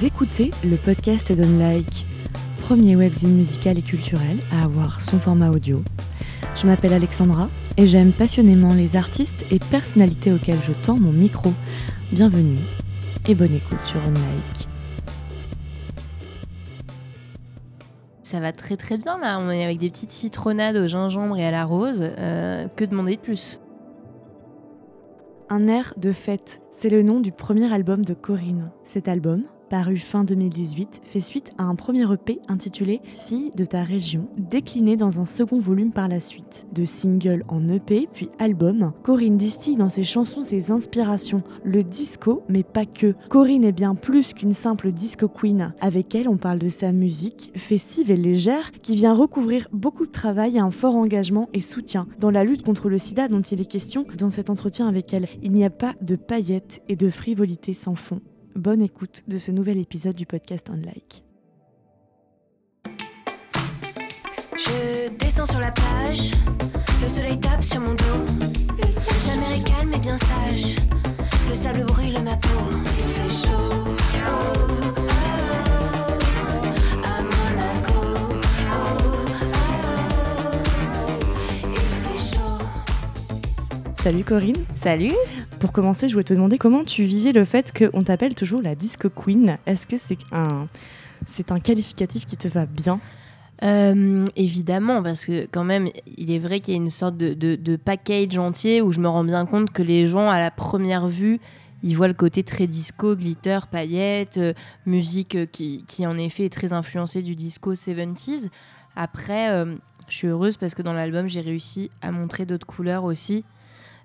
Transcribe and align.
Vous 0.00 0.06
écoutez 0.06 0.50
le 0.64 0.78
podcast 0.78 1.30
d'Unlike, 1.30 2.06
premier 2.62 2.96
webzine 2.96 3.36
musical 3.36 3.78
et 3.78 3.82
culturel 3.82 4.38
à 4.50 4.64
avoir 4.64 5.02
son 5.02 5.18
format 5.18 5.50
audio. 5.50 5.82
Je 6.56 6.66
m'appelle 6.66 6.94
Alexandra 6.94 7.50
et 7.76 7.86
j'aime 7.86 8.12
passionnément 8.12 8.72
les 8.72 8.96
artistes 8.96 9.44
et 9.50 9.58
personnalités 9.58 10.32
auxquelles 10.32 10.62
je 10.66 10.72
tends 10.72 10.98
mon 10.98 11.12
micro. 11.12 11.52
Bienvenue 12.12 12.56
et 13.28 13.34
bonne 13.34 13.52
écoute 13.52 13.82
sur 13.82 14.00
Unlike. 14.00 14.68
Ça 18.22 18.40
va 18.40 18.52
très 18.52 18.78
très 18.78 18.96
bien 18.96 19.18
là, 19.18 19.38
on 19.38 19.50
est 19.50 19.62
avec 19.62 19.76
des 19.76 19.90
petites 19.90 20.12
citronnades 20.12 20.76
au 20.76 20.88
gingembre 20.88 21.36
et 21.36 21.44
à 21.44 21.50
la 21.50 21.66
rose. 21.66 22.00
Euh, 22.00 22.68
que 22.74 22.86
demander 22.86 23.16
de 23.16 23.20
plus? 23.20 23.60
Un 25.50 25.66
air 25.66 25.92
de 25.98 26.12
fête, 26.12 26.62
c'est 26.72 26.88
le 26.88 27.02
nom 27.02 27.20
du 27.20 27.32
premier 27.32 27.70
album 27.70 28.02
de 28.02 28.14
Corinne. 28.14 28.70
Cet 28.86 29.06
album, 29.06 29.42
paru 29.70 29.96
fin 29.96 30.24
2018, 30.24 31.00
fait 31.04 31.20
suite 31.20 31.52
à 31.56 31.62
un 31.62 31.76
premier 31.76 32.02
EP 32.12 32.40
intitulé 32.48 33.00
Fille 33.12 33.52
de 33.56 33.64
ta 33.64 33.84
région, 33.84 34.26
décliné 34.36 34.96
dans 34.96 35.20
un 35.20 35.24
second 35.24 35.60
volume 35.60 35.92
par 35.92 36.08
la 36.08 36.18
suite. 36.18 36.66
De 36.72 36.84
single 36.84 37.44
en 37.46 37.68
EP 37.68 38.08
puis 38.12 38.30
album, 38.40 38.92
Corinne 39.04 39.36
distille 39.36 39.76
dans 39.76 39.88
ses 39.88 40.02
chansons 40.02 40.42
ses 40.42 40.72
inspirations, 40.72 41.44
le 41.62 41.84
disco, 41.84 42.42
mais 42.48 42.64
pas 42.64 42.84
que. 42.84 43.14
Corinne 43.28 43.62
est 43.62 43.72
bien 43.72 43.94
plus 43.94 44.34
qu'une 44.34 44.54
simple 44.54 44.90
disco 44.90 45.28
queen. 45.28 45.72
Avec 45.80 46.16
elle, 46.16 46.28
on 46.28 46.36
parle 46.36 46.58
de 46.58 46.68
sa 46.68 46.90
musique, 46.90 47.52
festive 47.54 48.10
et 48.10 48.16
légère, 48.16 48.72
qui 48.82 48.96
vient 48.96 49.14
recouvrir 49.14 49.68
beaucoup 49.72 50.04
de 50.04 50.10
travail 50.10 50.56
et 50.56 50.60
un 50.60 50.72
fort 50.72 50.96
engagement 50.96 51.48
et 51.54 51.60
soutien 51.60 52.08
dans 52.18 52.32
la 52.32 52.42
lutte 52.42 52.62
contre 52.62 52.88
le 52.88 52.98
sida 52.98 53.28
dont 53.28 53.40
il 53.40 53.60
est 53.60 53.70
question 53.70 54.04
dans 54.18 54.30
cet 54.30 54.50
entretien 54.50 54.88
avec 54.88 55.14
elle. 55.14 55.28
Il 55.42 55.52
n'y 55.52 55.64
a 55.64 55.70
pas 55.70 55.94
de 56.02 56.16
paillettes 56.16 56.82
et 56.88 56.96
de 56.96 57.08
frivolité 57.08 57.72
sans 57.72 57.94
fond. 57.94 58.20
Bonne 58.60 58.82
écoute 58.82 59.22
de 59.26 59.38
ce 59.38 59.50
nouvel 59.50 59.78
épisode 59.78 60.14
du 60.14 60.26
podcast 60.26 60.68
Unlike. 60.68 61.24
Je 64.54 65.08
descends 65.16 65.46
sur 65.46 65.60
la 65.60 65.70
plage, 65.70 66.32
le 67.00 67.08
soleil 67.08 67.40
tape 67.40 67.62
sur 67.62 67.80
mon 67.80 67.94
dos. 67.94 68.04
La 69.28 69.36
mer 69.36 69.52
est 69.52 69.64
calme 69.64 69.94
et 69.94 69.98
bien 69.98 70.18
sage, 70.18 70.76
le 71.48 71.54
sable 71.54 71.86
brûle 71.86 72.22
ma 72.22 72.36
peau. 72.36 72.48
Il 72.98 73.14
fait 73.14 73.46
chaud. 73.48 73.96
oh, 74.26 74.89
Salut 84.02 84.24
Corinne. 84.24 84.56
Salut 84.74 85.12
Pour 85.58 85.72
commencer, 85.72 86.08
je 86.08 86.14
voulais 86.14 86.24
te 86.24 86.32
demander 86.34 86.58
comment 86.58 86.84
tu 86.84 87.04
vivais 87.04 87.32
le 87.32 87.44
fait 87.44 87.72
qu'on 87.76 88.02
t'appelle 88.02 88.34
toujours 88.34 88.62
la 88.62 88.74
disco 88.74 89.10
queen. 89.10 89.58
Est-ce 89.66 89.86
que 89.86 89.96
c'est 89.98 90.18
un, 90.32 90.68
c'est 91.26 91.52
un 91.52 91.60
qualificatif 91.60 92.24
qui 92.26 92.36
te 92.36 92.48
va 92.48 92.64
bien? 92.66 92.98
Euh, 93.62 94.24
Évidemment, 94.36 95.02
parce 95.02 95.26
que 95.26 95.46
quand 95.50 95.64
même, 95.64 95.88
il 96.16 96.30
est 96.30 96.38
vrai 96.38 96.60
qu'il 96.60 96.72
y 96.74 96.76
a 96.76 96.80
une 96.80 96.88
sorte 96.90 97.16
de, 97.18 97.34
de- 97.34 97.56
de 97.56 97.76
package 97.76 98.38
entier 98.38 98.80
où 98.80 98.90
je 98.92 99.00
me 99.00 99.08
rends 99.08 99.24
bien 99.24 99.44
compte 99.44 99.70
que 99.70 99.82
les 99.82 100.06
gens, 100.06 100.30
à 100.30 100.40
la 100.40 100.50
première 100.50 101.06
vue, 101.06 101.38
ils 101.82 101.94
voient 101.94 102.08
le 102.08 102.14
côté 102.14 102.42
très 102.42 102.66
disco, 102.66 103.14
glitter, 103.16 103.58
paillettes, 103.70 104.38
euh, 104.38 104.54
musique 104.86 105.34
euh, 105.34 105.46
qui, 105.46 105.84
qui 105.86 106.06
en 106.06 106.16
effet 106.16 106.46
est 106.46 106.52
très 106.52 106.72
influencée 106.72 107.20
du 107.20 107.34
disco 107.36 107.74
70s. 107.74 108.48
Après, 108.96 109.64
je 110.08 110.16
suis 110.16 110.26
heureuse 110.26 110.56
parce 110.56 110.74
que 110.74 110.82
dans 110.82 110.92
l'album, 110.92 111.28
j'ai 111.28 111.40
réussi 111.40 111.90
à 112.02 112.10
montrer 112.10 112.44
d'autres 112.44 112.66
couleurs 112.66 113.04
aussi. 113.04 113.44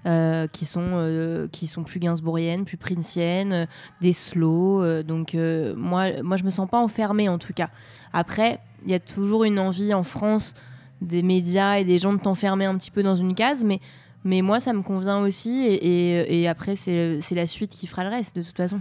Euh, 0.06 0.48
qui 0.48 0.66
sont 0.66 0.82
euh, 0.94 1.48
qui 1.52 1.68
sont 1.68 1.84
plus 1.84 2.00
gainsbourgiennes, 2.00 2.66
plus 2.66 2.78
princiennes, 2.78 3.54
euh, 3.54 3.66
des 4.02 4.14
slow. 4.14 5.02
donc 5.04 5.36
moi 5.76 6.22
moi 6.24 6.38
je 6.38 6.44
me 6.44 6.50
sens 6.50 6.70
pas 6.70 6.80
enfermée 6.80 7.30
en 7.30 7.38
tout 7.38 7.54
cas. 7.54 7.70
Après 8.14 8.60
il 8.86 8.92
y 8.92 8.94
a 8.94 9.00
toujours 9.00 9.44
une 9.46 9.58
envie 9.60 9.94
en 9.94 10.04
France 10.04 10.54
des 11.02 11.24
médias 11.24 11.78
et 11.80 11.84
des 11.84 11.98
gens 11.98 12.14
de 12.14 12.20
t'enfermer 12.20 12.66
un 12.66 12.78
petit 12.78 12.92
peu 12.92 13.04
dans 13.04 13.16
une 13.16 13.36
case, 13.36 13.64
mais 13.64 13.80
mais 14.24 14.42
moi 14.42 14.60
ça 14.60 14.74
me 14.74 14.82
convient 14.82 15.20
aussi 15.20 15.50
et, 15.66 15.74
et- 16.22 16.42
et 16.42 16.48
après 16.48 16.76
c'est 16.76 17.20
la 17.32 17.48
suite 17.48 17.72
qui 17.72 17.88
fera 17.88 18.04
le 18.04 18.10
reste 18.10 18.36
de 18.36 18.44
toute 18.44 18.58
façon. 18.58 18.80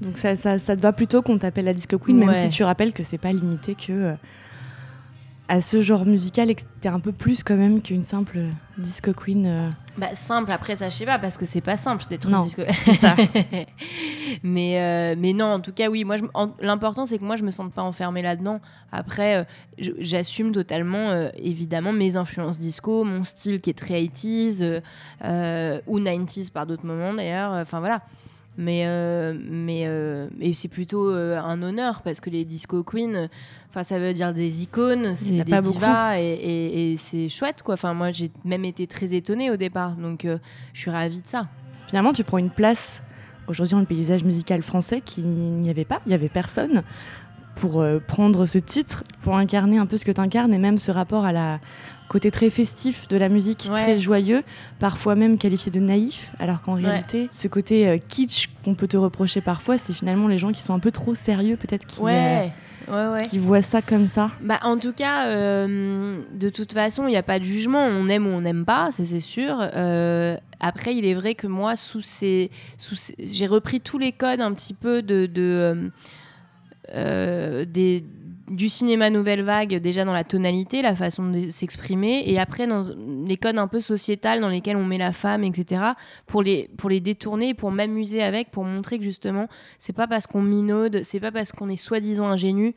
Donc 0.00 0.18
ça, 0.18 0.34
ça, 0.34 0.58
ça 0.58 0.74
te 0.76 0.80
va 0.80 0.92
plutôt 0.92 1.22
qu'on 1.22 1.38
t'appelle 1.38 1.66
la 1.66 1.74
disco 1.74 1.96
queen, 1.98 2.16
même 2.18 2.30
si 2.40 2.48
tu 2.48 2.64
rappelles 2.64 2.92
que 2.92 3.04
c'est 3.04 3.18
pas 3.18 3.32
limité 3.32 3.76
que 3.76 4.14
à 5.52 5.60
ce 5.60 5.82
genre 5.82 6.06
musical 6.06 6.48
et 6.48 6.54
que 6.54 6.62
t'es 6.80 6.88
un 6.88 6.98
peu 6.98 7.12
plus 7.12 7.42
quand 7.44 7.58
même 7.58 7.82
qu'une 7.82 8.04
simple 8.04 8.38
disco 8.78 9.12
queen. 9.12 9.44
euh. 9.44 9.68
Bah 9.98 10.14
simple 10.14 10.50
après 10.50 10.76
ça 10.76 10.88
je 10.88 10.94
sais 10.94 11.04
pas 11.04 11.18
parce 11.18 11.36
que 11.36 11.44
c'est 11.44 11.60
pas 11.60 11.76
simple 11.76 12.06
d'être 12.08 12.26
une 12.26 12.40
disco. 12.40 12.62
mais 14.42 14.80
euh, 14.80 15.14
mais 15.18 15.34
non 15.34 15.44
en 15.44 15.60
tout 15.60 15.74
cas 15.74 15.90
oui 15.90 16.04
moi 16.04 16.16
l'important 16.62 17.04
c'est 17.04 17.18
que 17.18 17.24
moi 17.24 17.36
je 17.36 17.44
me 17.44 17.50
sente 17.50 17.70
pas 17.74 17.82
enfermée 17.82 18.22
là-dedans. 18.22 18.62
Après 18.92 19.36
euh, 19.36 19.44
j'assume 19.98 20.52
totalement 20.52 21.10
euh, 21.10 21.28
évidemment 21.36 21.92
mes 21.92 22.16
influences 22.16 22.58
disco, 22.58 23.04
mon 23.04 23.22
style 23.22 23.60
qui 23.60 23.68
est 23.68 23.78
très 23.78 24.00
80s 24.00 24.62
euh, 24.62 24.80
euh, 25.22 25.80
ou 25.86 26.00
90s 26.00 26.50
par 26.50 26.66
d'autres 26.66 26.86
moments 26.86 27.12
d'ailleurs. 27.12 27.52
Enfin 27.52 27.80
voilà. 27.80 28.00
Mais 28.58 28.82
euh, 28.86 29.34
mais 29.50 29.84
euh, 29.86 30.28
et 30.40 30.52
c'est 30.52 30.68
plutôt 30.68 31.10
euh, 31.10 31.38
un 31.40 31.62
honneur 31.62 32.02
parce 32.02 32.20
que 32.20 32.28
les 32.28 32.44
disco 32.44 32.82
queens, 32.84 33.28
enfin 33.70 33.82
ça 33.82 33.98
veut 33.98 34.12
dire 34.12 34.34
des 34.34 34.62
icônes, 34.62 35.14
c'est 35.16 35.40
a 35.40 35.44
des 35.44 35.50
pas 35.50 35.62
divas 35.62 36.18
et, 36.20 36.32
et- 36.34 36.92
et 36.92 36.96
c'est 36.98 37.30
chouette 37.30 37.62
quoi. 37.62 37.74
Enfin 37.74 37.94
moi 37.94 38.10
j'ai 38.10 38.30
même 38.44 38.66
été 38.66 38.86
très 38.86 39.14
étonnée 39.14 39.50
au 39.50 39.56
départ 39.56 39.92
donc 39.92 40.26
euh, 40.26 40.36
je 40.74 40.80
suis 40.80 40.90
ravie 40.90 41.22
de 41.22 41.26
ça. 41.26 41.48
Finalement, 41.88 42.12
tu 42.12 42.24
prends 42.24 42.38
une 42.38 42.50
place 42.50 43.02
aujourd'hui 43.48 43.72
dans 43.72 43.80
le 43.80 43.86
paysage 43.86 44.22
musical 44.24 44.62
français 44.62 45.00
qu'il 45.00 45.24
n'y 45.26 45.70
avait 45.70 45.84
pas, 45.86 46.00
il 46.06 46.12
y 46.12 46.14
avait 46.14 46.28
personne 46.28 46.82
pour 47.56 47.84
prendre 48.06 48.46
ce 48.46 48.56
titre, 48.58 49.02
pour 49.20 49.36
incarner 49.36 49.76
un 49.78 49.84
peu 49.86 49.96
ce 49.98 50.04
que 50.06 50.12
tu 50.12 50.20
incarnes 50.20 50.54
et 50.54 50.58
même 50.58 50.78
ce 50.78 50.90
rapport 50.90 51.24
à 51.26 51.32
la 51.32 51.58
côté 52.12 52.30
très 52.30 52.50
festif 52.50 53.08
de 53.08 53.16
la 53.16 53.28
musique, 53.30 53.66
Ouais. 53.70 53.82
très 53.82 53.98
joyeux, 53.98 54.42
parfois 54.78 55.14
même 55.14 55.38
qualifié 55.38 55.72
de 55.72 55.80
naïf, 55.80 56.30
alors 56.38 56.60
qu'en 56.60 56.76
Ouais. 56.76 56.82
réalité, 56.82 57.28
ce 57.32 57.48
côté 57.48 57.88
euh, 57.88 57.96
kitsch 57.96 58.48
qu'on 58.64 58.74
peut 58.74 58.86
te 58.86 58.98
reprocher 58.98 59.40
parfois, 59.40 59.78
c'est 59.78 59.94
finalement 59.94 60.28
les 60.28 60.36
gens 60.38 60.52
qui 60.52 60.62
sont 60.62 60.74
un 60.74 60.78
peu 60.78 60.90
trop 60.90 61.14
sérieux, 61.14 61.56
peut-être 61.56 61.86
qui, 61.86 62.00
euh, 62.04 62.40
Ouais, 62.88 63.22
qui 63.22 63.38
voient 63.38 63.62
ça 63.62 63.80
comme 63.80 64.08
ça. 64.08 64.30
Bah, 64.42 64.58
en 64.64 64.76
tout 64.76 64.92
cas, 64.92 65.28
euh, 65.28 66.20
de 66.34 66.48
toute 66.48 66.72
façon, 66.72 67.06
il 67.06 67.10
n'y 67.10 67.16
a 67.16 67.22
pas 67.22 67.38
de 67.38 67.44
jugement. 67.44 67.86
On 67.86 68.08
aime 68.08 68.26
ou 68.26 68.30
on 68.30 68.40
n'aime 68.40 68.64
pas, 68.64 68.90
ça 68.90 69.04
c'est 69.04 69.20
sûr. 69.20 69.56
Euh, 69.60 70.36
après, 70.58 70.94
il 70.96 71.06
est 71.06 71.14
vrai 71.14 71.36
que 71.36 71.46
moi, 71.46 71.76
sous 71.76 72.00
ces, 72.02 72.50
sous 72.78 72.96
ces- 72.96 73.14
j'ai 73.20 73.46
repris 73.46 73.80
tous 73.80 73.98
les 73.98 74.10
codes 74.12 74.40
un 74.40 74.52
petit 74.52 74.74
peu 74.74 75.00
de, 75.00 75.26
de, 75.26 75.42
euh, 75.42 75.88
euh, 76.94 77.64
des, 77.64 78.04
du 78.52 78.68
cinéma 78.68 79.10
nouvelle 79.10 79.42
vague, 79.42 79.74
déjà 79.76 80.04
dans 80.04 80.12
la 80.12 80.24
tonalité, 80.24 80.82
la 80.82 80.94
façon 80.94 81.28
de 81.30 81.50
s'exprimer, 81.50 82.22
et 82.26 82.38
après 82.38 82.66
dans 82.66 82.84
les 83.26 83.36
codes 83.36 83.58
un 83.58 83.66
peu 83.66 83.80
sociétals 83.80 84.40
dans 84.40 84.48
lesquels 84.48 84.76
on 84.76 84.84
met 84.84 84.98
la 84.98 85.12
femme, 85.12 85.42
etc., 85.42 85.82
pour 86.26 86.42
les, 86.42 86.68
pour 86.76 86.90
les 86.90 87.00
détourner, 87.00 87.54
pour 87.54 87.70
m'amuser 87.70 88.22
avec, 88.22 88.50
pour 88.50 88.64
montrer 88.64 88.98
que 88.98 89.04
justement, 89.04 89.48
c'est 89.78 89.92
pas 89.94 90.06
parce 90.06 90.26
qu'on 90.26 90.42
minaude, 90.42 91.00
c'est 91.02 91.18
pas 91.20 91.32
parce 91.32 91.50
qu'on 91.50 91.68
est 91.68 91.76
soi-disant 91.76 92.26
ingénu 92.28 92.74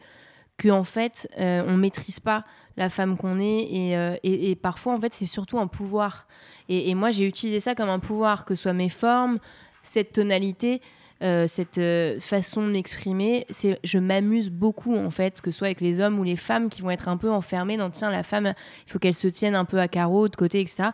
que 0.58 0.70
en 0.70 0.86
fait 0.86 1.28
euh, 1.38 1.64
on 1.68 1.76
maîtrise 1.76 2.22
pas 2.22 2.46
la 2.78 2.88
femme 2.90 3.18
qu'on 3.18 3.40
est 3.42 3.68
et, 3.70 3.98
euh, 3.98 4.16
et- 4.24 4.52
et 4.52 4.56
parfois 4.56 4.94
en 4.94 5.02
fait 5.02 5.14
c'est 5.14 5.28
surtout 5.28 5.60
un 5.60 5.68
pouvoir 5.68 6.28
et, 6.70 6.90
et 6.90 6.96
moi 6.96 7.12
j'ai 7.12 7.28
utilisé 7.28 7.60
ça 7.60 7.76
comme 7.76 7.90
un 7.90 8.00
pouvoir 8.00 8.46
que 8.46 8.56
ce 8.56 8.64
soit 8.64 8.72
mes 8.74 8.88
formes 8.88 9.40
cette 9.84 10.14
tonalité 10.14 10.82
euh, 11.24 11.48
cette 11.48 11.78
euh, 11.78 12.20
façon 12.20 12.62
de 12.62 12.72
m'exprimer 12.72 13.46
c'est 13.50 13.80
je 13.86 13.98
m'amuse 14.00 14.50
beaucoup 14.50 14.96
en 14.98 15.10
fait 15.12 15.42
que 15.42 15.50
ce 15.52 15.58
soit 15.60 15.68
avec 15.68 15.80
les 15.82 16.00
hommes 16.02 16.20
ou 16.20 16.24
les 16.24 16.36
femmes 16.36 16.68
qui 16.70 16.82
vont 16.82 16.90
être 16.92 17.08
un 17.08 17.16
peu 17.18 17.32
enfermés 17.32 17.78
dans 17.78 17.90
tiens 17.90 18.12
la 18.12 18.24
femme 18.24 18.54
il 18.86 18.92
faut 18.92 19.00
qu'elle 19.00 19.14
se 19.14 19.28
tienne 19.30 19.56
un 19.56 19.64
peu 19.66 19.80
à 19.80 19.88
carreau 19.88 20.28
de 20.28 20.36
côté 20.36 20.60
etc 20.60 20.90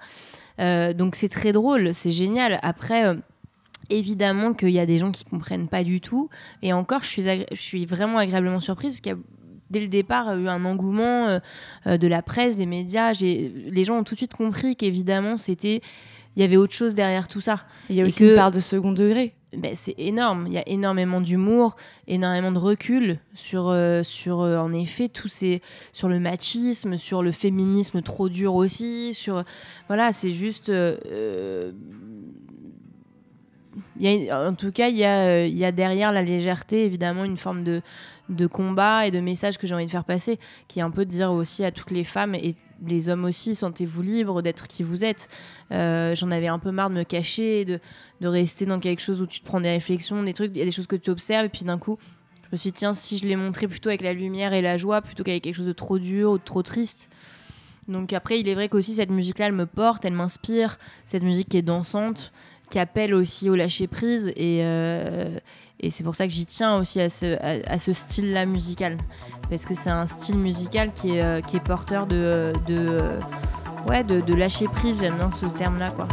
Euh, 0.60 0.94
donc 0.94 1.16
c'est 1.16 1.30
très 1.30 1.54
drôle 1.54 1.94
c'est 1.96 2.12
génial 2.12 2.60
après 2.62 3.16
évidemment 3.90 4.54
qu'il 4.54 4.70
y 4.70 4.80
a 4.80 4.86
des 4.86 4.98
gens 5.00 5.12
qui 5.12 5.26
comprennent 5.26 5.68
pas 5.68 5.84
du 5.84 6.02
tout 6.02 6.30
et 6.62 6.72
encore 6.74 7.02
je 7.04 7.08
suis, 7.08 7.24
je 7.24 7.62
suis 7.62 7.86
vraiment 7.86 8.18
agréablement 8.20 8.60
surprise 8.60 8.94
parce 8.94 9.02
qu'il 9.02 9.12
y 9.14 9.16
a 9.16 9.20
dès 9.70 9.80
le 9.80 9.88
départ 9.88 10.38
eu 10.38 10.48
un 10.50 10.66
engouement 10.66 11.40
euh, 11.88 11.98
de 11.98 12.08
la 12.08 12.22
presse, 12.22 12.58
des 12.58 12.66
médias. 12.66 13.14
Les 13.22 13.84
gens 13.86 13.98
ont 14.00 14.04
tout 14.04 14.16
de 14.16 14.18
suite 14.18 14.34
compris 14.34 14.76
qu'évidemment, 14.76 15.38
c'était, 15.38 15.80
il 16.36 16.42
y 16.42 16.44
avait 16.44 16.58
autre 16.58 16.74
chose 16.74 16.94
derrière 16.94 17.30
tout 17.30 17.40
ça. 17.40 17.62
Il 17.90 17.96
y 17.96 18.02
a 18.02 18.06
aussi 18.06 18.20
que- 18.20 18.30
une 18.32 18.36
part 18.36 18.52
de 18.52 18.60
second 18.60 18.92
degré. 18.92 19.34
Ben, 19.58 19.76
c'est 19.76 19.96
énorme. 19.98 20.46
Il 20.48 20.54
y 20.54 20.58
a 20.58 20.68
énormément 20.68 21.20
d'humour, 21.20 21.76
énormément 22.08 22.54
de 22.54 22.58
recul 22.58 23.20
sur, 23.34 23.68
euh, 23.68 24.02
sur 24.02 24.40
euh, 24.42 24.58
en 24.58 24.72
effet, 24.72 25.10
tous 25.10 25.28
ces, 25.28 25.62
sur 25.92 26.08
le 26.08 26.22
machisme, 26.22 26.96
sur 26.96 27.22
le 27.22 27.34
féminisme 27.34 28.02
trop 28.02 28.30
dur 28.30 28.56
aussi. 28.56 29.14
Sur, 29.14 29.44
voilà, 29.88 30.14
c'est 30.14 30.32
juste. 30.32 30.70
euh, 30.70 31.72
en 34.32 34.54
tout 34.54 34.72
cas, 34.72 34.88
il 34.88 34.96
y, 34.96 35.04
a, 35.04 35.46
y 35.46 35.66
a 35.66 35.72
derrière 35.72 36.12
la 36.12 36.24
légèreté, 36.24 36.86
évidemment, 36.86 37.26
une 37.26 37.38
forme 37.38 37.64
de, 37.64 37.82
de 38.32 38.48
combat 38.48 39.06
et 39.06 39.12
de 39.12 39.20
message 39.20 39.58
que 39.58 39.68
j'ai 39.68 39.76
envie 39.76 39.86
de 39.86 39.90
faire 39.90 40.06
passer, 40.06 40.40
qui 40.68 40.80
est 40.80 40.84
un 40.84 40.90
peu 40.90 41.06
de 41.06 41.12
dire 41.12 41.32
aussi 41.32 41.64
à 41.64 41.72
toutes 41.72 41.92
les 41.92 42.04
femmes 42.04 42.34
et 42.34 42.56
les 42.88 43.10
hommes 43.10 43.26
aussi, 43.26 43.54
sentez-vous 43.54 44.02
libres 44.02 44.42
d'être 44.42 44.68
qui 44.68 44.82
vous 44.82 45.06
êtes. 45.06 45.28
Euh, 45.72 46.16
J'en 46.16 46.32
avais 46.32 46.48
un 46.48 46.58
peu 46.58 46.72
marre 46.72 46.90
de 46.90 46.96
me 46.96 47.04
cacher, 47.04 47.66
de, 47.66 47.80
de 48.22 48.28
rester 48.28 48.66
dans 48.66 48.80
quelque 48.80 49.02
chose 49.02 49.22
où 49.22 49.28
tu 49.28 49.42
te 49.42 49.46
prends 49.46 49.62
des 49.62 49.70
réflexions, 49.70 50.24
des 50.24 50.34
trucs, 50.34 50.52
il 50.56 50.58
y 50.58 50.62
a 50.64 50.66
des 50.66 50.72
choses 50.72 50.88
que 50.88 50.96
tu 50.96 51.12
observes, 51.12 51.46
et 51.46 51.50
puis 51.50 51.64
d'un 51.64 51.78
coup, 51.78 52.00
me 52.52 52.58
suis 52.58 52.72
dit, 52.72 52.80
tiens, 52.80 52.94
si 52.94 53.18
je 53.18 53.26
l'ai 53.26 53.36
montré 53.36 53.68
plutôt 53.68 53.90
avec 53.90 54.02
la 54.02 54.14
lumière 54.14 54.54
et 54.54 54.62
la 54.62 54.78
joie, 54.78 55.02
plutôt 55.02 55.24
qu'avec 55.24 55.44
quelque 55.44 55.56
chose 55.56 55.66
de 55.66 55.74
trop 55.74 56.00
dur 56.00 56.32
ou 56.32 56.38
de 56.38 56.44
trop 56.44 56.64
triste. 56.64 57.10
Donc 57.88 58.14
après, 58.14 58.40
il 58.40 58.48
est 58.48 58.54
vrai 58.54 58.70
qu'aussi 58.70 58.94
cette 58.96 59.10
musique-là, 59.10 59.48
elle 59.48 59.54
me 59.54 59.66
porte, 59.66 60.06
elle 60.06 60.14
m'inspire. 60.14 60.78
Cette 61.06 61.24
musique 61.24 61.50
qui 61.50 61.58
est 61.58 61.62
dansante, 61.62 62.32
qui 62.70 62.80
appelle 62.80 63.14
aussi 63.14 63.50
au 63.50 63.56
lâcher 63.56 63.88
prise. 63.88 64.28
Et, 64.36 64.60
euh, 64.64 65.38
et 65.82 65.90
c'est 65.90 66.04
pour 66.04 66.16
ça 66.16 66.28
que 66.28 66.34
j'y 66.34 66.46
tiens 66.46 66.78
aussi 66.78 67.02
à 67.02 67.10
ce, 67.10 67.38
à, 67.42 67.80
ce 67.80 67.92
style-là 67.92 68.46
musical. 68.46 68.98
Parce 69.50 69.66
que 69.66 69.74
c'est 69.74 69.90
un 69.90 70.06
style 70.06 70.38
musical 70.38 70.94
qui 70.94 71.18
est, 71.18 71.24
euh, 71.24 71.42
qui 71.42 71.58
est 71.58 71.60
porteur 71.60 72.06
de, 72.06 72.54
de, 72.68 73.20
ouais, 73.88 74.04
de, 74.04 74.22
de 74.22 74.34
lâcher 74.36 74.66
prise. 74.66 75.00
J'aime 75.00 75.16
bien 75.16 75.32
ce 75.32 75.46
terme-là, 75.48 75.90
quoi. 75.92 76.08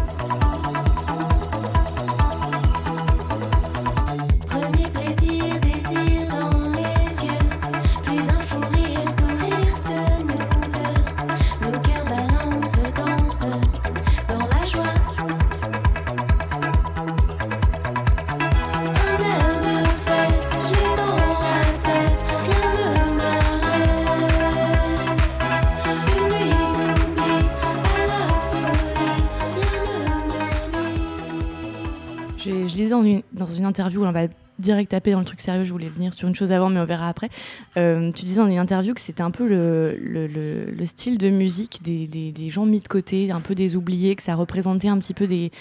Une, 33.56 33.66
interview, 33.66 34.04
on 34.04 34.12
va 34.12 34.26
direct 34.58 34.90
taper 34.90 35.12
dans 35.12 35.20
le 35.20 35.24
truc 35.24 35.40
sérieux, 35.40 35.64
je 35.64 35.72
voulais 35.72 35.88
venir 35.88 36.14
sur 36.14 36.28
une 36.28 36.34
chose 36.34 36.52
avant, 36.52 36.68
mais 36.68 36.80
on 36.80 36.84
verra 36.84 37.08
après. 37.08 37.30
Euh, 37.76 38.10
tu 38.12 38.24
disais 38.24 38.40
dans 38.40 38.48
une 38.48 38.58
interview 38.58 38.94
que 38.94 39.00
c'était 39.00 39.22
un 39.22 39.30
peu 39.30 39.46
le, 39.46 39.96
le, 39.96 40.86
style 40.86 41.18
de 41.18 41.30
musique 41.30 41.80
des, 41.82 42.06
des, 42.06 42.50
gens 42.50 42.66
mis 42.66 42.80
de 42.80 42.88
côté, 42.88 43.30
un 43.30 43.40
peu 43.40 43.54
des 43.54 43.76
oubliés, 43.76 44.16
que 44.16 44.22
ça 44.22 44.34
représentait 44.34 44.88
un 44.88 44.98
petit 44.98 45.14
peu 45.14 45.26
des, 45.26 45.52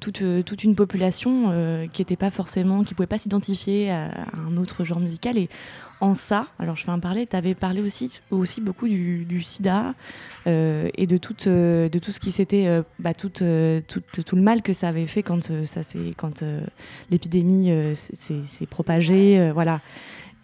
toute, 0.00 0.22
toute 0.44 0.64
une 0.64 0.74
population 0.74 1.50
euh, 1.50 1.86
qui 1.92 2.02
n'était 2.02 2.16
pas 2.16 2.30
forcément, 2.30 2.84
qui 2.84 2.94
pouvait 2.94 3.06
pas 3.06 3.18
s'identifier 3.18 3.90
à, 3.90 4.06
à, 4.06 4.36
un 4.46 4.56
autre 4.56 4.84
genre 4.84 5.00
musical. 5.00 5.38
Et 5.38 5.48
en 6.00 6.14
ça, 6.14 6.46
alors 6.58 6.76
je 6.76 6.86
vais 6.86 6.92
en 6.92 7.00
parler, 7.00 7.26
tu 7.26 7.36
avais 7.36 7.54
parlé 7.54 7.80
aussi, 7.80 8.20
aussi 8.30 8.60
beaucoup 8.60 8.88
du, 8.88 9.42
sida 9.42 9.94
euh, 10.46 10.90
et 10.94 11.06
de 11.06 11.16
tout, 11.16 11.36
euh, 11.46 11.88
de 11.88 11.98
tout 11.98 12.10
ce 12.10 12.20
qui 12.20 12.32
s'était, 12.32 12.66
euh, 12.66 12.82
bah, 12.98 13.14
tout, 13.14 13.30
tout, 13.30 14.00
tout, 14.24 14.36
le 14.36 14.42
mal 14.42 14.62
que 14.62 14.72
ça 14.72 14.88
avait 14.88 15.06
fait 15.06 15.22
quand, 15.22 15.42
ça 15.64 15.80
quand 16.16 16.44
l'épidémie 17.10 17.72
s'est 17.94 18.66
propagée. 18.68 19.50
voilà. 19.52 19.80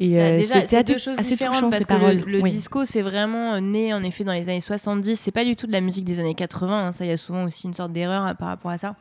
Et 0.02 0.17
bah, 0.17 0.37
déjà, 0.38 0.67
c'est 0.67 0.82
deux 0.85 0.99
choses 0.99 1.19
différentes 1.19 1.70
parce 1.70 1.85
que 1.85 1.94
le, 1.94 2.43
disco, 2.43 2.85
c'est 2.85 3.02
vraiment 3.02 3.61
né 3.61 3.93
en 3.93 4.02
effet 4.02 4.25
dans 4.25 4.32
les 4.32 4.49
années 4.49 4.61
70. 4.61 5.17
C'est 5.17 5.31
pas 5.31 5.44
du 5.44 5.56
tout 5.56 5.67
de 5.67 5.73
la 5.73 5.82
musique 5.82 6.05
des 6.05 6.20
années 6.20 6.35
80. 6.35 6.87
Hein. 6.87 6.93
ça, 6.93 7.05
il 7.05 7.08
y 7.08 7.12
a 7.12 7.19
souvent 7.19 7.44
aussi 7.44 7.67
une 7.67 7.75
sorte 7.75 7.93
d'erreur 7.93 8.35
par 8.37 8.49
rapport 8.49 8.70
à 8.70 8.79
ça. 8.79 8.97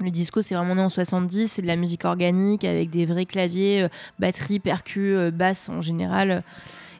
Le 0.00 0.10
disco, 0.10 0.42
c'est 0.42 0.54
vraiment 0.54 0.76
né 0.76 0.82
en 0.82 0.88
70, 0.88 1.48
c'est 1.48 1.62
de 1.62 1.66
la 1.66 1.74
musique 1.74 2.04
organique 2.04 2.64
avec 2.64 2.88
des 2.88 3.04
vrais 3.04 3.26
claviers, 3.26 3.82
euh, 3.82 3.88
batterie, 4.20 4.60
percus, 4.60 5.16
euh, 5.16 5.30
basse 5.32 5.68
en 5.68 5.80
général. 5.80 6.44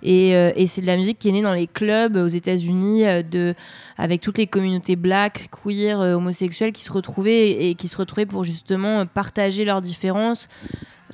Et, 0.03 0.35
euh, 0.35 0.50
et 0.56 0.67
c'est 0.67 0.81
de 0.81 0.87
la 0.87 0.97
musique 0.97 1.19
qui 1.19 1.29
est 1.29 1.33
née 1.33 1.43
dans 1.43 1.53
les 1.53 1.69
clubs 1.69 2.17
aux 2.17 2.27
États-Unis, 2.27 3.05
de, 3.31 3.55
avec 3.97 4.21
toutes 4.21 4.39
les 4.39 4.49
communautés 4.49 4.97
black, 4.97 5.49
queer, 5.50 6.00
homosexuelles 6.00 6.73
qui 6.73 6.83
se 6.83 6.93
retrouvaient 6.93 7.69
et, 7.69 7.75
qui 7.77 7.87
se 7.87 7.97
retrouvaient 7.97 8.27
pour 8.27 8.43
justement 8.43 9.06
partager 9.06 9.65
leurs 9.65 9.81
différences, 9.81 10.49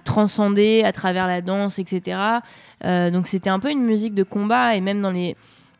transcender 0.04 0.82
à 0.84 0.92
travers 0.92 1.26
la 1.26 1.40
danse, 1.40 1.78
etc. 1.78 2.18
donc 2.82 3.26
c'était 3.26 3.48
un 3.48 3.58
peu 3.58 3.70
une 3.70 3.84
musique 3.84 4.14
de 4.14 4.22
combat 4.22 4.76
et 4.76 4.82
même 4.82 5.00
dans 5.00 5.12
les 5.12 5.34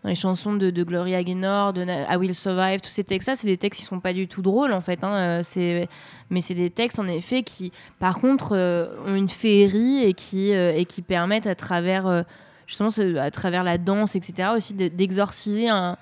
les 0.08 0.14
chansons 0.14 0.54
de, 0.54 0.70
Gloria 0.82 1.22
Gaynor, 1.22 1.72
de 1.72 1.82
I 1.84 2.16
Will 2.16 2.34
Survive, 2.34 2.80
tous 2.80 2.90
ces 2.90 3.04
textes-là, 3.04 3.36
c'est 3.36 3.46
des 3.46 3.56
textes 3.56 3.80
qui 3.80 3.86
sont 3.86 4.00
pas 4.00 4.12
du 4.12 4.28
tout 4.28 4.42
drôles 4.42 4.72
en 4.72 4.80
fait. 4.80 5.02
Hein, 5.02 5.42
euh, 5.56 5.86
mais 6.30 6.40
c'est 6.40 6.54
des 6.54 6.70
textes 6.70 6.98
en 6.98 7.06
effet 7.06 7.42
qui, 7.42 7.72
par 7.98 8.18
contre, 8.18 8.52
euh, 8.52 8.88
ont 9.06 9.14
une 9.14 9.30
féerie 9.30 10.04
et 10.04 10.12
qui, 10.12 10.54
euh, 10.54 10.82
permettent 11.06 11.46
à 11.46 11.54
travers, 11.54 12.24
justement, 12.66 12.90
à 13.18 13.30
travers 13.30 13.64
la 13.64 13.78
danse, 13.78 14.14
etc., 14.14 14.50
aussi 14.54 14.74
d'exorciser 14.74 15.68
un, 15.68 15.96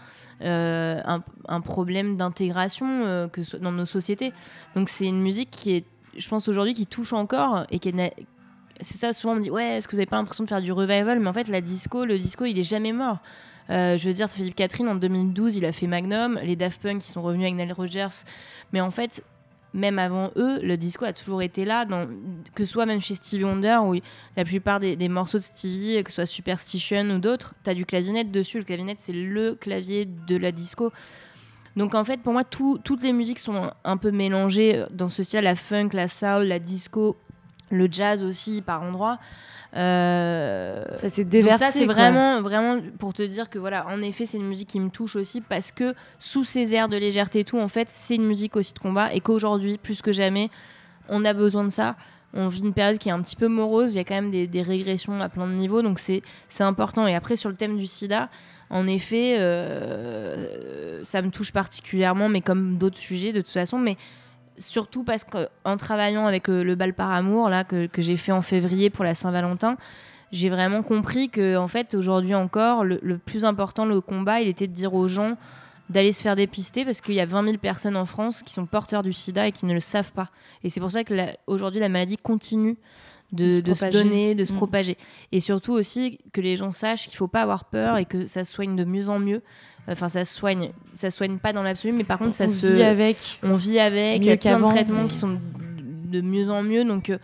problème 1.64 2.16
d'intégration 2.16 3.28
que 3.32 3.56
dans 3.58 3.72
nos 3.72 3.86
sociétés. 3.86 4.32
Donc 4.74 4.88
c'est 4.88 5.06
une 5.06 5.20
musique 5.20 5.50
qui 5.50 5.76
est, 5.76 5.84
je 6.16 6.28
pense 6.28 6.48
aujourd'hui, 6.48 6.74
qui 6.74 6.86
touche 6.86 7.12
encore 7.12 7.64
et 7.70 7.78
qui 7.78 7.88
est 7.88 8.14
c'est 8.80 8.96
ça, 8.96 9.12
souvent 9.12 9.34
on 9.34 9.36
me 9.36 9.42
dit 9.42 9.50
Ouais, 9.50 9.76
est-ce 9.76 9.86
que 9.86 9.92
vous 9.92 9.98
n'avez 9.98 10.06
pas 10.06 10.16
l'impression 10.16 10.42
de 10.44 10.48
faire 10.48 10.60
du 10.60 10.72
revival? 10.72 11.20
Mais 11.20 11.28
en 11.28 11.32
fait, 11.32 11.48
la 11.48 11.60
disco, 11.60 12.04
le 12.04 12.18
disco, 12.18 12.44
il 12.44 12.58
est 12.58 12.64
jamais 12.64 12.92
mort. 12.92 13.18
Euh, 13.70 13.96
je 13.96 14.08
veux 14.08 14.14
dire, 14.14 14.28
Philippe 14.28 14.54
Catherine, 14.54 14.88
en 14.88 14.94
2012, 14.94 15.56
il 15.56 15.64
a 15.64 15.72
fait 15.72 15.86
Magnum, 15.86 16.38
les 16.42 16.56
Daft 16.56 16.82
Punk 16.82 17.00
qui 17.00 17.08
sont 17.08 17.22
revenus 17.22 17.46
avec 17.46 17.56
Nile 17.56 17.72
Rogers. 17.72 18.24
Mais 18.72 18.80
en 18.80 18.90
fait, 18.90 19.22
même 19.74 19.98
avant 19.98 20.30
eux, 20.36 20.60
le 20.62 20.76
disco 20.76 21.04
a 21.04 21.12
toujours 21.12 21.42
été 21.42 21.64
là, 21.64 21.86
que 22.54 22.64
ce 22.64 22.72
soit 22.72 22.86
même 22.86 23.00
chez 23.00 23.14
Stevie 23.14 23.44
Wonder, 23.44 23.78
où 23.84 23.94
la 24.36 24.44
plupart 24.44 24.80
des, 24.80 25.08
morceaux 25.08 25.38
de 25.38 25.42
Stevie, 25.42 26.02
que 26.02 26.10
ce 26.10 26.16
soit 26.16 26.26
Superstition 26.26 27.02
ou 27.10 27.18
d'autres, 27.18 27.54
tu 27.64 27.70
as 27.70 27.74
du 27.74 27.86
clavinet 27.86 28.24
dessus. 28.24 28.58
Le 28.58 28.64
clavinet, 28.64 28.96
c'est 28.98 29.12
le 29.12 29.54
clavier 29.54 30.04
de 30.04 30.36
la 30.36 30.52
disco. 30.52 30.92
Donc 31.76 31.94
en 31.94 32.04
fait, 32.04 32.18
pour 32.18 32.34
moi, 32.34 32.44
toutes 32.44 33.02
les 33.02 33.14
musiques 33.14 33.38
sont 33.38 33.70
un 33.84 33.96
peu 33.96 34.10
mélangées 34.10 34.84
dans 34.90 35.08
ce 35.08 35.22
style, 35.22 35.40
la 35.40 35.56
funk, 35.56 35.90
la 35.94 36.06
soul, 36.06 36.44
la 36.44 36.58
disco, 36.58 37.16
le 37.70 37.88
jazz 37.90 38.22
aussi 38.22 38.60
par 38.60 38.82
endroits. 38.82 39.18
Euh, 39.74 40.84
ça 40.96 41.08
s'est 41.08 41.24
déversé. 41.24 41.58
ça, 41.58 41.70
c'est 41.70 41.86
vraiment, 41.86 42.42
vraiment 42.42 42.78
pour 42.98 43.14
te 43.14 43.22
dire 43.22 43.48
que 43.48 43.58
voilà, 43.58 43.86
en 43.88 44.02
effet, 44.02 44.26
c'est 44.26 44.36
une 44.36 44.46
musique 44.46 44.68
qui 44.68 44.80
me 44.80 44.90
touche 44.90 45.16
aussi 45.16 45.40
parce 45.40 45.72
que 45.72 45.94
sous 46.18 46.44
ces 46.44 46.74
airs 46.74 46.88
de 46.88 46.96
légèreté 46.96 47.40
et 47.40 47.44
tout, 47.44 47.58
en 47.58 47.68
fait, 47.68 47.88
c'est 47.88 48.16
une 48.16 48.26
musique 48.26 48.56
aussi 48.56 48.74
de 48.74 48.78
combat 48.78 49.14
et 49.14 49.20
qu'aujourd'hui, 49.20 49.78
plus 49.78 50.02
que 50.02 50.12
jamais, 50.12 50.50
on 51.08 51.24
a 51.24 51.32
besoin 51.32 51.64
de 51.64 51.70
ça. 51.70 51.96
On 52.34 52.48
vit 52.48 52.62
une 52.62 52.72
période 52.72 52.98
qui 52.98 53.08
est 53.08 53.12
un 53.12 53.20
petit 53.20 53.36
peu 53.36 53.48
morose, 53.48 53.94
il 53.94 53.98
y 53.98 54.00
a 54.00 54.04
quand 54.04 54.14
même 54.14 54.30
des, 54.30 54.62
régressions 54.62 55.20
à 55.20 55.28
plein 55.28 55.46
de 55.46 55.52
niveaux, 55.52 55.82
donc 55.82 55.98
c'est 55.98 56.22
important. 56.60 57.06
Et 57.06 57.14
après, 57.14 57.36
sur 57.36 57.50
le 57.50 57.56
thème 57.56 57.76
du 57.76 57.86
sida, 57.86 58.30
en 58.70 58.86
effet, 58.86 59.36
euh, 59.38 61.04
ça 61.04 61.20
me 61.20 61.30
touche 61.30 61.52
particulièrement, 61.52 62.30
mais 62.30 62.40
comme 62.40 62.78
d'autres 62.78 62.96
sujets 62.96 63.32
de 63.32 63.42
toute 63.42 63.50
façon. 63.50 63.78
Mais 63.78 63.98
surtout 64.58 65.04
parce 65.04 65.24
qu'en 65.24 65.76
travaillant 65.76 66.26
avec 66.26 66.48
euh, 66.48 66.62
le 66.62 66.74
bal 66.74 66.94
par 66.94 67.10
amour 67.10 67.48
là 67.48 67.64
que, 67.64 67.88
j'ai 67.98 68.16
fait 68.16 68.32
en 68.32 68.42
février 68.42 68.90
pour 68.90 69.04
la 69.04 69.14
Saint-Valentin, 69.14 69.76
j'ai 70.30 70.48
vraiment 70.48 70.82
compris 70.82 71.28
que 71.28 71.56
en 71.56 71.68
fait 71.68 71.94
aujourd'hui 71.94 72.34
encore 72.34 72.84
le, 72.84 73.18
plus 73.18 73.44
important 73.44 73.84
le 73.84 74.00
combat 74.00 74.40
il 74.40 74.48
était 74.48 74.66
de 74.66 74.72
dire 74.72 74.94
aux 74.94 75.08
gens 75.08 75.36
d'aller 75.90 76.12
se 76.12 76.22
faire 76.22 76.36
dépister 76.36 76.84
parce 76.84 77.00
qu'il 77.00 77.14
y 77.14 77.20
a 77.20 77.26
20 77.26 77.44
000 77.44 77.58
personnes 77.58 77.96
en 77.96 78.06
France 78.06 78.42
qui 78.42 78.52
sont 78.52 78.64
porteurs 78.64 79.02
du 79.02 79.12
sida 79.12 79.46
et 79.46 79.52
qui 79.52 79.66
ne 79.66 79.74
le 79.74 79.80
savent 79.80 80.12
pas. 80.12 80.30
Et 80.64 80.70
c'est 80.70 80.80
pour 80.80 80.90
ça 80.90 81.04
que 81.04 81.14
aujourd'hui 81.46 81.80
la 81.80 81.90
maladie 81.90 82.16
continue 82.16 82.78
de, 83.32 83.50
se, 83.50 83.90
donner, 83.90 84.34
de 84.34 84.44
se 84.44 84.52
mm. 84.52 84.56
propager. 84.56 84.96
Et 85.32 85.40
surtout 85.40 85.72
aussi 85.72 86.18
que 86.32 86.40
les 86.40 86.56
gens 86.56 86.70
sachent 86.70 87.04
qu'il 87.04 87.14
ne 87.14 87.18
faut 87.18 87.28
pas 87.28 87.42
avoir 87.42 87.64
peur 87.64 87.96
et 87.96 88.04
que 88.04 88.26
ça 88.26 88.44
soigne 88.44 88.76
de 88.76 88.84
mieux 88.84 89.08
en 89.08 89.18
mieux. 89.18 89.42
Enfin, 89.88 90.08
ça 90.08 90.24
soigne, 90.24 90.70
ça 90.94 91.10
soigne 91.10 91.38
pas 91.38 91.52
dans 91.52 91.62
l'absolu, 91.62 91.92
mais 91.92 92.04
par 92.04 92.18
contre, 92.18 92.34
ça 92.34 92.44
on 92.44 92.48
se. 92.48 92.66
Vit 92.66 92.82
avec. 92.82 93.16
On 93.42 93.56
vit 93.56 93.80
avec. 93.80 94.18
Il 94.18 94.26
y 94.26 94.30
a 94.30 94.36
plein 94.36 94.60
de 94.60 94.64
traitements 94.64 95.08
qui 95.08 95.16
sont 95.16 95.40
de 96.12 96.20
mieux 96.20 96.50
en 96.50 96.62
mieux. 96.62 96.84
Donc, 96.84 97.10
euh, 97.10 97.18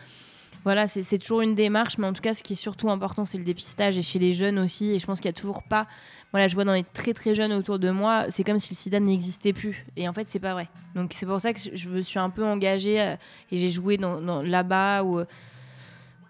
voilà, 0.65 0.87
c'est 0.87 1.19
toujours 1.19 1.41
une 1.41 1.55
démarche, 1.55 1.99
mais 1.99 2.07
en 2.07 2.13
tout 2.13 2.21
cas, 2.21 2.35
ce 2.35 2.43
qui 2.43 2.55
est 2.55 2.57
surtout 2.57 2.91
important, 2.91 3.25
c'est 3.25 3.39
le 3.39 3.45
dépistage 3.45 3.97
et 3.97 4.03
chez 4.03 4.19
les 4.19 4.33
jeunes 4.33 4.59
aussi. 4.59 4.91
Et 4.91 4.99
je 4.99 5.07
pense 5.07 5.21
qu'il 5.21 5.29
n'y 5.29 5.37
a 5.37 5.41
toujours 5.41 5.63
pas. 5.63 5.87
Voilà, 6.33 6.49
je 6.49 6.55
vois 6.55 6.65
dans 6.65 6.75
les 6.75 6.85
très 6.85 7.15
très 7.15 7.35
jeunes 7.35 7.53
autour 7.53 7.79
de 7.79 7.91
moi, 7.91 8.27
c'est 8.29 8.45
comme 8.45 8.59
si 8.59 8.71
le 8.71 8.77
sida 8.77 9.01
n'existait 9.01 9.53
plus. 9.53 9.87
Et 9.97 10.09
en 10.09 10.13
fait, 10.13 10.29
c'est 10.29 10.41
pas 10.41 10.53
vrai. 10.53 10.69
Donc, 10.95 11.13
c'est 11.15 11.27
pour 11.27 11.41
ça 11.41 11.55
que 11.55 11.61
je 11.73 11.89
me 11.89 12.03
suis 12.03 12.19
un 12.19 12.29
peu 12.29 12.45
engagée 12.45 13.01
euh, 13.01 13.15
et 13.51 13.57
j'ai 13.57 13.71
joué 13.71 13.97
dans, 13.97 14.43
là-bas 14.43 15.05
ou 15.05 15.21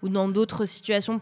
ou 0.01 0.09
dans 0.09 0.29
d'autres 0.29 0.65
situations 0.65 1.21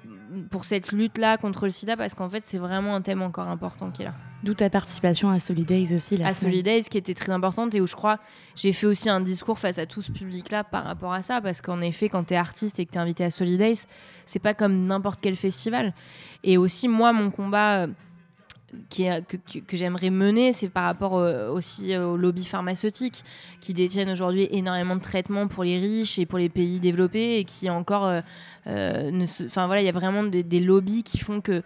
pour 0.52 0.66
cette 0.66 0.92
lutte-là 0.92 1.38
contre 1.38 1.66
le 1.66 1.72
sida, 1.72 1.98
parce 1.98 2.14
qu'en 2.14 2.30
fait, 2.30 2.44
c'est 2.46 2.58
vraiment 2.58 2.96
un 2.96 3.02
thème 3.02 3.22
encore 3.22 3.48
important 3.48 3.92
qui 3.92 4.04
est 4.04 4.06
là. 4.06 4.14
D'où 4.44 4.54
ta 4.54 4.70
participation 4.70 5.30
à 5.30 5.40
Solidays 5.40 5.96
aussi. 5.96 6.22
à 6.24 6.34
Solidays, 6.34 6.84
qui 6.84 6.98
était 6.98 7.16
très 7.16 7.32
importante 7.32 7.74
et 7.74 7.82
où 7.82 7.88
je 7.88 7.96
crois 7.96 8.20
j'ai 8.56 8.72
fait 8.72 8.86
aussi 8.86 9.10
un 9.10 9.20
discours 9.20 9.58
face 9.58 9.80
à 9.80 9.88
tout 9.88 10.02
ce 10.02 10.12
public-là 10.12 10.64
par 10.64 10.84
rapport 10.84 11.14
à 11.14 11.22
ça, 11.22 11.42
parce 11.42 11.62
qu'en 11.62 11.82
effet, 11.82 12.08
quand 12.08 12.26
tu 12.26 12.34
es 12.34 12.38
artiste 12.38 12.80
et 12.80 12.86
que 12.86 12.92
tu 12.92 12.98
es 12.98 13.02
invité 13.02 13.24
à 13.24 13.32
Solidays, 13.32 13.86
c'est 14.26 14.40
pas 14.40 14.54
comme 14.54 14.86
n'importe 14.86 15.22
quel 15.22 15.36
festival. 15.36 15.94
Et 16.44 16.58
aussi, 16.58 16.88
moi, 16.88 17.14
mon 17.14 17.32
combat. 17.32 17.88
Euh, 18.74 19.22
que, 19.22 19.38
que, 19.38 19.78
j'aimerais 19.78 20.10
mener, 20.10 20.52
c'est 20.52 20.68
par 20.68 20.84
rapport 20.84 21.14
aussi 21.14 21.96
aux 21.96 22.18
lobbies 22.18 22.46
pharmaceutiques 22.46 23.24
qui 23.62 23.74
détiennent 23.74 24.10
aujourd'hui 24.10 24.48
énormément 24.52 24.96
de 24.98 25.02
traitements 25.02 25.48
pour 25.48 25.64
les 25.64 25.80
riches 25.80 26.20
et 26.20 26.26
pour 26.26 26.38
les 26.38 26.50
pays 26.50 26.80
développés 26.82 27.38
et 27.38 27.46
qui 27.46 27.70
encore, 27.70 28.06
euh, 28.06 28.22
euh, 28.68 29.26
enfin 29.46 29.68
voilà, 29.68 29.82
il 29.82 29.86
y 29.86 29.90
a 29.90 29.94
vraiment 29.94 30.24
des, 30.24 30.44
des, 30.44 30.60
lobbies 30.60 31.04
qui 31.04 31.18
font 31.18 31.40
que 31.40 31.62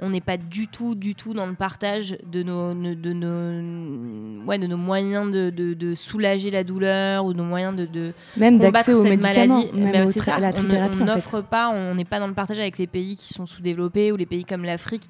on 0.00 0.10
n'est 0.10 0.22
pas 0.22 0.38
du 0.38 0.66
tout, 0.66 0.94
du 0.94 1.14
tout 1.14 1.34
dans 1.34 1.46
le 1.46 1.54
partage 1.54 2.16
de 2.26 2.42
nos, 2.42 2.74
de 2.74 3.12
nos, 3.12 4.44
ouais, 4.46 4.58
de 4.58 4.66
nos 4.66 4.78
moyens 4.78 5.30
de, 5.30 5.50
de, 5.50 5.94
soulager 5.94 6.50
la 6.50 6.64
douleur 6.64 7.26
ou 7.26 7.34
nos 7.34 7.44
moyens 7.44 7.76
de, 7.76 7.84
de 7.84 8.12
même 8.36 8.58
d'accès 8.58 8.94
aux 8.94 9.04
médicaments, 9.04 9.56
maladie. 9.56 9.78
Même 9.78 10.10
c'est 10.10 10.22
ça. 10.22 10.40
La 10.40 10.52
on 10.58 11.04
n'offre 11.04 11.42
pas, 11.42 11.68
on 11.68 11.94
n'est 11.94 12.06
pas 12.06 12.18
dans 12.18 12.28
le 12.28 12.34
partage 12.34 12.58
avec 12.58 12.78
les 12.78 12.86
pays 12.86 13.16
qui 13.16 13.32
sont 13.32 13.46
sous-développés 13.46 14.10
ou 14.10 14.16
les 14.16 14.26
pays 14.26 14.44
comme 14.44 14.64
l'Afrique 14.64 15.06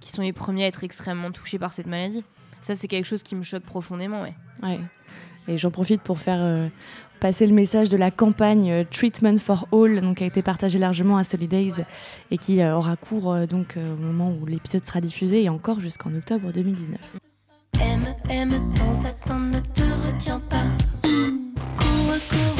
qui 0.00 0.10
sont 0.10 0.22
les 0.22 0.32
premiers 0.32 0.64
à 0.64 0.66
être 0.66 0.84
extrêmement 0.84 1.30
touchés 1.30 1.58
par 1.58 1.72
cette 1.72 1.86
maladie. 1.86 2.24
Ça, 2.60 2.74
c'est 2.74 2.88
quelque 2.88 3.06
chose 3.06 3.22
qui 3.22 3.34
me 3.34 3.42
choque 3.42 3.62
profondément, 3.62 4.22
ouais. 4.22 4.34
ouais. 4.62 4.80
Et 5.48 5.58
j'en 5.58 5.70
profite 5.70 6.02
pour 6.02 6.18
faire 6.18 6.40
euh, 6.40 6.68
passer 7.20 7.46
le 7.46 7.54
message 7.54 7.88
de 7.88 7.96
la 7.96 8.10
campagne 8.10 8.70
euh, 8.70 8.84
Treatment 8.90 9.38
for 9.38 9.66
All, 9.72 10.00
donc 10.00 10.18
qui 10.18 10.24
a 10.24 10.26
été 10.26 10.42
partagée 10.42 10.78
largement 10.78 11.16
à 11.16 11.24
Solidays 11.24 11.84
et 12.30 12.38
qui 12.38 12.60
euh, 12.60 12.74
aura 12.74 12.96
cours 12.96 13.46
donc 13.46 13.76
au 13.76 14.02
moment 14.02 14.30
où 14.30 14.46
l'épisode 14.46 14.84
sera 14.84 15.00
diffusé 15.00 15.42
et 15.42 15.48
encore 15.48 15.80
jusqu'en 15.80 16.14
octobre 16.14 16.52
2019. 16.52 17.00
M, 17.80 18.14
M 18.28 18.50
sans 18.58 19.06
attendre, 19.06 19.56
ne 19.56 19.60
te 19.60 19.82
retiens 20.06 20.40
pas. 20.50 20.64
Cours, 21.02 22.18
cours, 22.28 22.59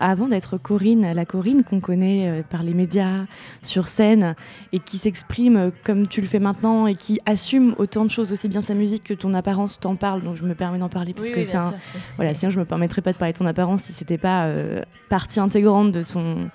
avant 0.00 0.28
d'être 0.28 0.58
Corinne, 0.58 1.12
la 1.12 1.24
Corinne 1.24 1.62
qu'on 1.64 1.80
connaît 1.80 2.28
euh, 2.28 2.42
par 2.48 2.62
les 2.62 2.74
médias, 2.74 3.24
sur 3.62 3.88
scène, 3.88 4.34
et 4.72 4.78
qui 4.78 4.98
s'exprime 4.98 5.56
euh, 5.56 5.70
comme 5.84 6.06
tu 6.06 6.20
le 6.20 6.26
fais 6.26 6.38
maintenant, 6.38 6.86
et 6.86 6.94
qui 6.94 7.20
assume 7.26 7.74
autant 7.78 8.04
de 8.04 8.10
choses, 8.10 8.32
aussi 8.32 8.48
bien 8.48 8.60
sa 8.60 8.74
musique 8.74 9.04
que 9.04 9.14
ton 9.14 9.34
apparence, 9.34 9.78
t'en 9.80 9.96
parles, 9.96 10.22
donc 10.22 10.36
je 10.36 10.44
me 10.44 10.54
permets 10.54 10.78
d'en 10.78 10.88
parler, 10.88 11.14
parce 11.14 11.30
que 11.30 11.44
c'est 11.44 11.56
un... 11.56 11.74
Voilà, 12.16 12.34
sinon 12.34 12.50
je 12.50 12.58
me 12.58 12.64
permettrais 12.64 13.02
pas 13.02 13.12
de 13.12 13.18
parler 13.18 13.32
de 13.32 13.38
ton 13.38 13.46
apparence 13.46 13.82
si 13.82 13.92
c'était 13.92 14.18
pas 14.18 14.46
euh, 14.46 14.82
partie 15.08 15.40
intégrante 15.40 15.92
de 15.92 16.02
ton 16.02 16.50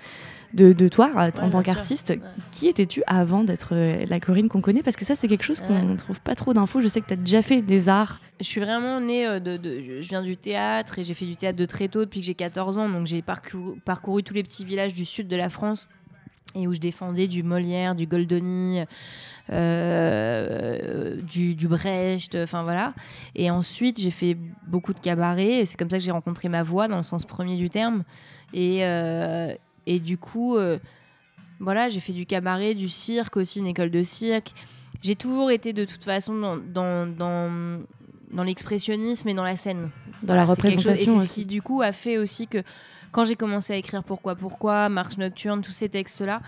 de, 0.54 0.88
toi 0.88 1.12
en 1.42 1.50
tant 1.50 1.62
qu'artiste. 1.62 2.14
Qui 2.52 2.68
étais-tu 2.68 3.04
avant 3.08 3.44
d'être 3.44 3.70
euh, 3.74 4.06
la 4.08 4.20
Corinne 4.20 4.50
qu'on 4.50 4.62
connaît? 4.62 4.84
Parce 4.84 4.96
que 4.96 5.06
ça, 5.06 5.16
c'est 5.16 5.28
quelque 5.28 5.44
chose 5.44 5.62
qu'on 5.62 5.82
ne 5.84 5.98
trouve 5.98 6.22
pas 6.22 6.36
trop 6.36 6.54
d'infos. 6.54 6.82
Je 6.82 6.88
sais 6.88 7.02
que 7.02 7.08
tu 7.08 7.14
as 7.14 7.18
déjà 7.18 7.42
fait 7.42 7.62
des 7.62 7.90
arts. 7.90 8.20
Je 8.40 8.46
suis 8.46 8.62
vraiment 8.62 9.00
née 9.00 9.26
euh, 9.28 9.40
de, 9.40 9.60
Je 10.02 10.08
viens 10.08 10.22
du 10.22 10.38
théâtre 10.38 11.00
et 11.00 11.04
j'ai 11.04 11.14
fait 11.14 11.26
du 11.26 11.36
théâtre 11.36 11.58
de 11.58 11.66
très 11.66 11.88
tôt 11.88 12.02
depuis 12.02 12.20
que 12.20 12.26
j'ai 12.26 12.36
14 12.36 12.78
ans. 12.78 12.90
Donc 12.90 13.08
j'ai 13.08 13.22
parcouru, 13.22 13.80
parcouru 13.80 14.24
tous 14.24 14.34
les 14.34 14.44
petits 14.44 14.66
villages 14.66 14.94
du 14.94 15.06
sud 15.06 15.28
de 15.28 15.36
la 15.36 15.50
France 15.50 15.88
et 16.56 16.68
où 16.68 16.74
je 16.76 16.80
défendais 16.80 17.28
du 17.28 17.42
Molière, 17.42 17.96
du 17.96 18.06
Goldoni, 18.06 18.84
euh, 19.50 21.20
du, 21.24 21.56
du, 21.56 21.68
Brecht, 21.68 22.36
enfin 22.36 22.62
voilà. 22.62 22.94
Et 23.34 23.50
ensuite, 23.50 24.00
j'ai 24.00 24.12
fait 24.12 24.38
beaucoup 24.68 24.94
de 24.94 25.00
cabarets 25.00 25.62
et 25.62 25.66
c'est 25.66 25.78
comme 25.78 25.90
ça 25.90 25.98
que 25.98 26.04
j'ai 26.04 26.12
rencontré 26.12 26.50
ma 26.50 26.62
voix 26.62 26.88
dans 26.88 26.98
le 26.98 27.04
sens 27.04 27.26
premier 27.26 27.58
du 27.58 27.72
terme. 27.72 28.04
Et, 28.54 28.84
et 29.86 30.00
du 30.00 30.18
coup, 30.18 30.56
euh, 30.58 30.80
voilà, 31.60 31.90
j'ai 31.90 32.00
fait 32.00 32.14
du 32.14 32.26
cabaret, 32.26 32.74
du 32.74 32.90
cirque 32.90 33.38
aussi, 33.38 33.60
une 33.60 33.68
école 33.68 33.92
de 33.92 34.04
cirque. 34.04 34.52
J'ai 35.02 35.16
toujours 35.16 35.52
été 35.52 35.74
de 35.74 35.86
toute 35.86 36.04
façon 36.04 36.34
dans, 36.34 36.58
dans, 36.58 37.08
dans, 38.32 38.44
l'expressionnisme 38.44 39.28
et 39.30 39.34
dans 39.34 39.44
la 39.44 39.58
scène. 39.58 39.90
Dans 40.24 40.36
la 40.36 40.46
représentation. 40.46 41.16
Et 41.16 41.20
c'est 41.20 41.28
ce 41.28 41.34
qui, 41.34 41.46
du 41.46 41.62
coup, 41.62 41.82
a 41.82 41.92
fait 41.92 42.18
aussi 42.18 42.48
que 42.48 42.64
quand 43.12 43.26
j'ai 43.26 43.36
commencé 43.36 43.74
à 43.74 43.76
écrire 43.76 44.04
Pourquoi 44.04 44.36
Pourquoi, 44.36 44.90
Marche 44.90 45.18
Nocturne, 45.18 45.62
tous 45.62 45.74
ces 45.74 45.90
textes-là, 45.90 46.42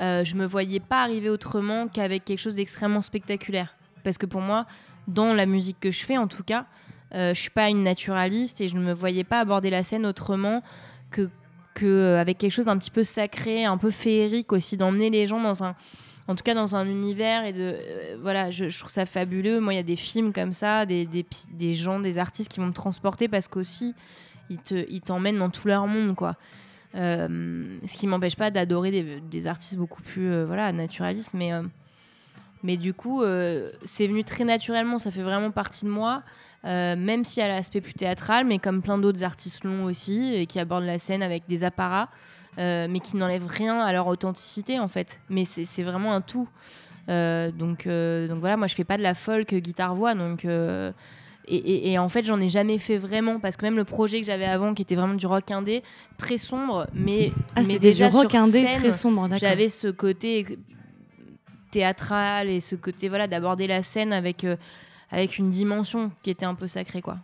euh, 0.00 0.24
je 0.24 0.34
me 0.34 0.44
voyais 0.44 0.80
pas 0.80 1.02
arriver 1.02 1.30
autrement 1.30 1.86
qu'avec 1.86 2.24
quelque 2.24 2.40
chose 2.40 2.56
d'extrêmement 2.56 3.00
spectaculaire. 3.00 3.74
Parce 4.02 4.18
que 4.18 4.26
pour 4.26 4.40
moi, 4.40 4.66
dans 5.06 5.32
la 5.32 5.46
musique 5.46 5.78
que 5.80 5.90
je 5.90 6.04
fais, 6.04 6.18
en 6.18 6.26
tout 6.26 6.42
cas, 6.42 6.66
euh, 7.14 7.32
je 7.32 7.40
suis 7.40 7.50
pas 7.50 7.68
une 7.68 7.84
naturaliste 7.84 8.60
et 8.60 8.68
je 8.68 8.76
ne 8.76 8.82
me 8.82 8.92
voyais 8.92 9.24
pas 9.24 9.38
aborder 9.40 9.70
la 9.70 9.84
scène 9.84 10.04
autrement 10.04 10.62
que 11.10 11.30
que 11.74 11.86
euh, 11.86 12.20
avec 12.20 12.38
quelque 12.38 12.52
chose 12.52 12.66
d'un 12.66 12.78
petit 12.78 12.90
peu 12.90 13.04
sacré, 13.04 13.64
un 13.64 13.76
peu 13.76 13.90
féerique 13.90 14.52
aussi, 14.52 14.76
d'emmener 14.76 15.10
les 15.10 15.26
gens 15.26 15.40
dans 15.40 15.64
un, 15.64 15.74
en 16.28 16.34
tout 16.34 16.42
cas 16.42 16.54
dans 16.54 16.76
un 16.76 16.86
univers 16.86 17.44
et 17.44 17.52
de 17.52 17.74
euh, 17.74 18.16
voilà, 18.20 18.50
je, 18.50 18.76
trouve 18.78 18.90
ça 18.90 19.04
fabuleux. 19.04 19.60
Moi, 19.60 19.74
il 19.74 19.76
y 19.76 19.80
a 19.80 19.84
des 19.84 19.96
films 19.96 20.32
comme 20.32 20.52
ça, 20.52 20.86
des, 20.86 21.06
des, 21.06 21.26
des, 21.52 21.74
gens, 21.74 22.00
des 22.00 22.18
artistes 22.18 22.50
qui 22.50 22.60
vont 22.60 22.66
me 22.66 22.72
transporter 22.72 23.28
parce 23.28 23.48
qu'aussi 23.48 23.94
ils 24.50 24.58
te, 24.58 24.86
ils 24.88 25.00
t'emmènent 25.00 25.38
dans 25.38 25.50
tout 25.50 25.68
leur 25.68 25.86
monde, 25.86 26.14
quoi. 26.14 26.36
Euh, 26.94 27.78
ce 27.86 27.96
qui 27.96 28.06
m'empêche 28.06 28.36
pas 28.36 28.52
d'adorer 28.52 29.20
des, 29.20 29.46
artistes 29.48 29.76
beaucoup 29.76 30.02
plus 30.02 30.44
voilà 30.44 30.70
naturalistes, 30.70 31.34
mais 31.34 31.50
mais 32.62 32.76
du 32.76 32.94
coup, 32.94 33.22
c'est 33.82 34.06
venu 34.06 34.22
très 34.22 34.44
naturellement. 34.44 34.98
Ça 34.98 35.10
fait 35.10 35.22
vraiment 35.22 35.50
partie 35.50 35.86
de 35.86 35.90
moi. 35.90 36.22
Euh, 36.66 36.96
même 36.96 37.24
si 37.24 37.40
elle 37.40 37.50
a 37.50 37.56
l'aspect 37.56 37.80
plus 37.80 37.94
théâtral, 37.94 38.46
mais 38.46 38.58
comme 38.58 38.80
plein 38.80 38.96
d'autres 38.96 39.22
artistes 39.22 39.64
l'ont 39.64 39.84
aussi, 39.84 40.34
et 40.34 40.46
qui 40.46 40.58
abordent 40.58 40.84
la 40.84 40.98
scène 40.98 41.22
avec 41.22 41.42
des 41.46 41.62
apparats, 41.62 42.08
euh, 42.58 42.86
mais 42.88 43.00
qui 43.00 43.16
n'enlèvent 43.16 43.46
rien 43.46 43.80
à 43.80 43.92
leur 43.92 44.06
authenticité 44.06 44.78
en 44.78 44.88
fait. 44.88 45.20
Mais 45.28 45.44
c'est 45.44 45.82
vraiment 45.82 46.14
un 46.14 46.22
tout. 46.22 46.48
Euh, 47.10 47.50
donc, 47.50 47.86
donc 47.86 48.40
voilà, 48.40 48.56
moi 48.56 48.66
je 48.66 48.74
fais 48.74 48.84
pas 48.84 48.96
de 48.96 49.02
la 49.02 49.14
folk 49.14 49.54
guitare-voix, 49.54 50.14
donc. 50.14 50.46
Et, 51.46 51.98
en 51.98 52.08
fait, 52.08 52.24
j'en 52.24 52.40
ai 52.40 52.48
jamais 52.48 52.78
fait 52.78 52.96
vraiment 52.96 53.38
parce 53.38 53.58
que 53.58 53.66
même 53.66 53.76
le 53.76 53.84
projet 53.84 54.18
que 54.18 54.26
j'avais 54.26 54.46
avant, 54.46 54.72
qui 54.72 54.80
était 54.80 54.94
vraiment 54.94 55.12
du 55.12 55.26
rock 55.26 55.50
indé, 55.50 55.82
très 56.16 56.38
sombre, 56.38 56.86
mais, 56.94 57.32
ah, 57.54 57.60
mais 57.66 57.78
déjà 57.78 58.08
du 58.08 58.16
rock 58.16 58.30
sur 58.30 58.40
indé 58.40 58.62
scène, 58.62 58.80
très 58.80 58.92
sombre, 58.92 59.28
j'avais 59.36 59.68
ce 59.68 59.88
côté 59.88 60.46
théâtral 61.70 62.48
et 62.48 62.60
ce 62.60 62.76
côté 62.76 63.10
voilà 63.10 63.26
d'aborder 63.26 63.66
la 63.66 63.82
scène 63.82 64.14
avec 64.14 64.46
avec 65.10 65.38
une 65.38 65.50
dimension 65.50 66.10
qui 66.22 66.30
était 66.30 66.46
un 66.46 66.54
peu 66.54 66.68
sacrée, 66.68 67.02
quoi. 67.02 67.18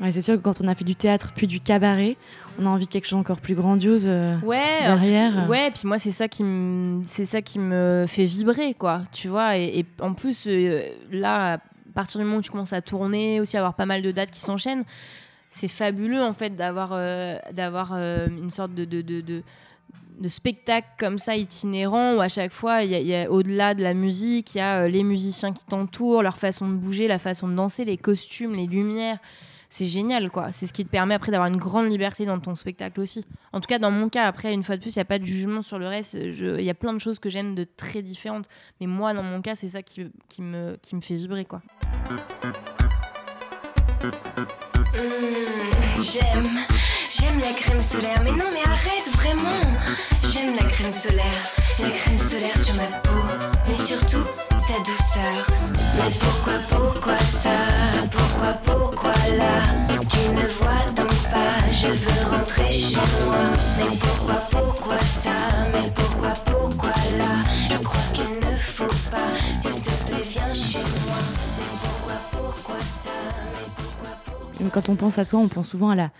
Ouais, 0.00 0.12
c'est 0.12 0.22
sûr 0.22 0.36
que 0.36 0.40
quand 0.40 0.62
on 0.62 0.68
a 0.68 0.74
fait 0.74 0.84
du 0.84 0.94
théâtre 0.94 1.32
puis 1.34 1.46
du 1.46 1.60
cabaret, 1.60 2.16
on 2.58 2.64
a 2.64 2.70
envie 2.70 2.86
de 2.86 2.90
quelque 2.90 3.06
chose 3.06 3.18
encore 3.18 3.40
plus 3.40 3.54
grandiose 3.54 4.06
euh, 4.08 4.38
ouais, 4.40 4.80
derrière. 4.82 5.46
ouais, 5.48 5.70
puis 5.72 5.82
moi 5.84 5.98
c'est 5.98 6.10
ça 6.10 6.26
qui 6.26 6.42
me 6.42 7.02
c'est 7.04 7.26
ça 7.26 7.42
qui 7.42 7.58
me 7.58 8.06
fait 8.08 8.24
vibrer 8.24 8.72
quoi, 8.72 9.02
tu 9.12 9.28
vois 9.28 9.58
et, 9.58 9.84
en 10.00 10.14
plus 10.14 10.46
euh, 10.46 10.80
là 11.10 11.54
à 11.54 11.58
partir 11.94 12.18
du 12.18 12.24
moment 12.24 12.38
où 12.38 12.42
tu 12.42 12.50
commences 12.50 12.72
à 12.72 12.80
tourner, 12.80 13.40
aussi 13.40 13.58
avoir 13.58 13.74
pas 13.74 13.84
mal 13.84 14.00
de 14.00 14.10
dates 14.10 14.30
qui 14.30 14.40
s'enchaînent, 14.40 14.84
c'est 15.50 15.68
fabuleux 15.68 16.22
en 16.22 16.32
fait 16.32 16.56
d'avoir 16.56 16.92
euh, 16.94 17.36
d'avoir 17.52 17.92
une 17.92 18.50
sorte 18.50 18.74
de, 18.74 18.86
de, 18.86 19.02
de 19.02 19.20
de 19.20 19.42
spectacles 20.28 20.88
comme 20.98 21.18
ça 21.18 21.36
itinérants 21.36 22.16
où 22.16 22.20
à 22.20 22.28
chaque 22.28 22.52
fois, 22.52 22.82
il 22.82 22.90
y 22.90 23.14
a, 23.14 23.30
au-delà 23.30 23.74
de 23.74 23.82
la 23.82 23.94
musique, 23.94 24.54
il 24.54 24.58
y 24.58 24.60
a 24.60 24.82
euh, 24.82 24.88
les 24.88 25.02
musiciens 25.02 25.52
qui 25.52 25.64
t'entourent, 25.64 26.22
leur 26.22 26.36
façon 26.36 26.68
de 26.68 26.74
bouger, 26.74 27.08
la 27.08 27.18
façon 27.18 27.48
de 27.48 27.54
danser, 27.54 27.84
les 27.84 27.96
costumes, 27.96 28.54
les 28.54 28.66
lumières. 28.66 29.18
C'est 29.72 29.86
génial, 29.86 30.30
quoi. 30.30 30.50
C'est 30.50 30.66
ce 30.66 30.72
qui 30.72 30.84
te 30.84 30.90
permet 30.90 31.14
après 31.14 31.30
d'avoir 31.30 31.48
une 31.48 31.56
grande 31.56 31.88
liberté 31.88 32.26
dans 32.26 32.40
ton 32.40 32.56
spectacle 32.56 33.00
aussi. 33.00 33.24
En 33.52 33.60
tout 33.60 33.68
cas, 33.68 33.78
dans 33.78 33.92
mon 33.92 34.08
cas, 34.08 34.24
après, 34.24 34.52
une 34.52 34.64
fois 34.64 34.76
de 34.76 34.82
plus, 34.82 34.96
il 34.96 34.98
n'y 34.98 35.02
a 35.02 35.04
pas 35.04 35.20
de 35.20 35.24
jugement 35.24 35.62
sur 35.62 35.78
le 35.78 35.86
reste. 35.86 36.14
Il 36.14 36.60
y 36.60 36.70
a 36.70 36.74
plein 36.74 36.92
de 36.92 36.98
choses 36.98 37.20
que 37.20 37.30
j'aime 37.30 37.54
de 37.54 37.64
très 37.76 38.02
différentes. 38.02 38.48
Mais 38.80 38.88
moi, 38.88 39.14
dans 39.14 39.22
mon 39.22 39.40
cas, 39.40 39.54
c'est 39.54 39.68
ça 39.68 39.82
qui, 39.82 40.10
me, 40.40 40.76
qui 40.82 40.96
me 40.96 41.00
fait 41.00 41.14
vibrer, 41.14 41.44
quoi. 41.44 41.62
J'aime, 46.02 46.66
j'aime 47.10 47.40
la 47.40 47.52
crème 47.52 47.82
solaire. 47.82 48.20
Mais 48.22 48.30
non, 48.32 48.46
mais 48.52 48.62
arrête, 48.64 49.08
vraiment. 49.14 49.60
J'aime 50.32 50.54
la 50.54 50.64
crème 50.64 50.92
solaire, 50.92 51.42
la 51.80 51.90
crème 51.90 52.18
solaire 52.18 52.56
sur 52.56 52.74
ma 52.74 52.86
peau, 52.86 53.20
mais 53.66 53.76
surtout 53.76 54.24
sa 54.58 54.74
douceur. 54.78 55.46
Mais 55.96 56.12
pourquoi, 56.20 56.52
pourquoi 56.68 57.18
ça? 57.18 57.50
Pourquoi, 58.10 58.52
pourquoi 58.64 59.12
là? 59.36 59.62
Tu 60.08 60.18
ne 60.30 60.46
vois 60.60 60.86
donc 60.94 61.12
pas, 61.30 61.72
je 61.72 61.88
veux 61.88 62.30
rentrer 62.30 62.72
chez 62.72 62.96
moi. 63.24 63.38
Mais 63.78 63.96
pourquoi, 63.98 64.34
pourquoi 64.50 64.98
ça? 65.00 65.30
Mais 65.72 65.90
pourquoi, 65.94 66.32
pourquoi 66.46 66.92
là? 67.18 67.44
Je 67.70 67.76
crois 67.78 68.00
qu'il 68.12 68.50
ne 68.50 68.56
faut 68.56 69.10
pas, 69.10 69.30
s'il 69.60 69.74
te 69.82 69.90
plaît, 70.04 70.24
viens 70.24 70.54
chez 70.54 70.78
moi. 70.78 71.18
Mais 71.58 71.78
pourquoi, 71.82 72.14
pourquoi 72.30 72.80
ça? 72.80 73.10
Mais 73.52 73.66
pourquoi, 73.76 74.10
pourquoi 74.24 74.70
Quand 74.72 74.88
on 74.88 74.94
pense 74.94 75.18
à 75.18 75.24
toi, 75.24 75.40
on 75.40 75.48
pense 75.48 75.70
souvent 75.70 75.90
à 75.90 75.96
la 75.96 76.10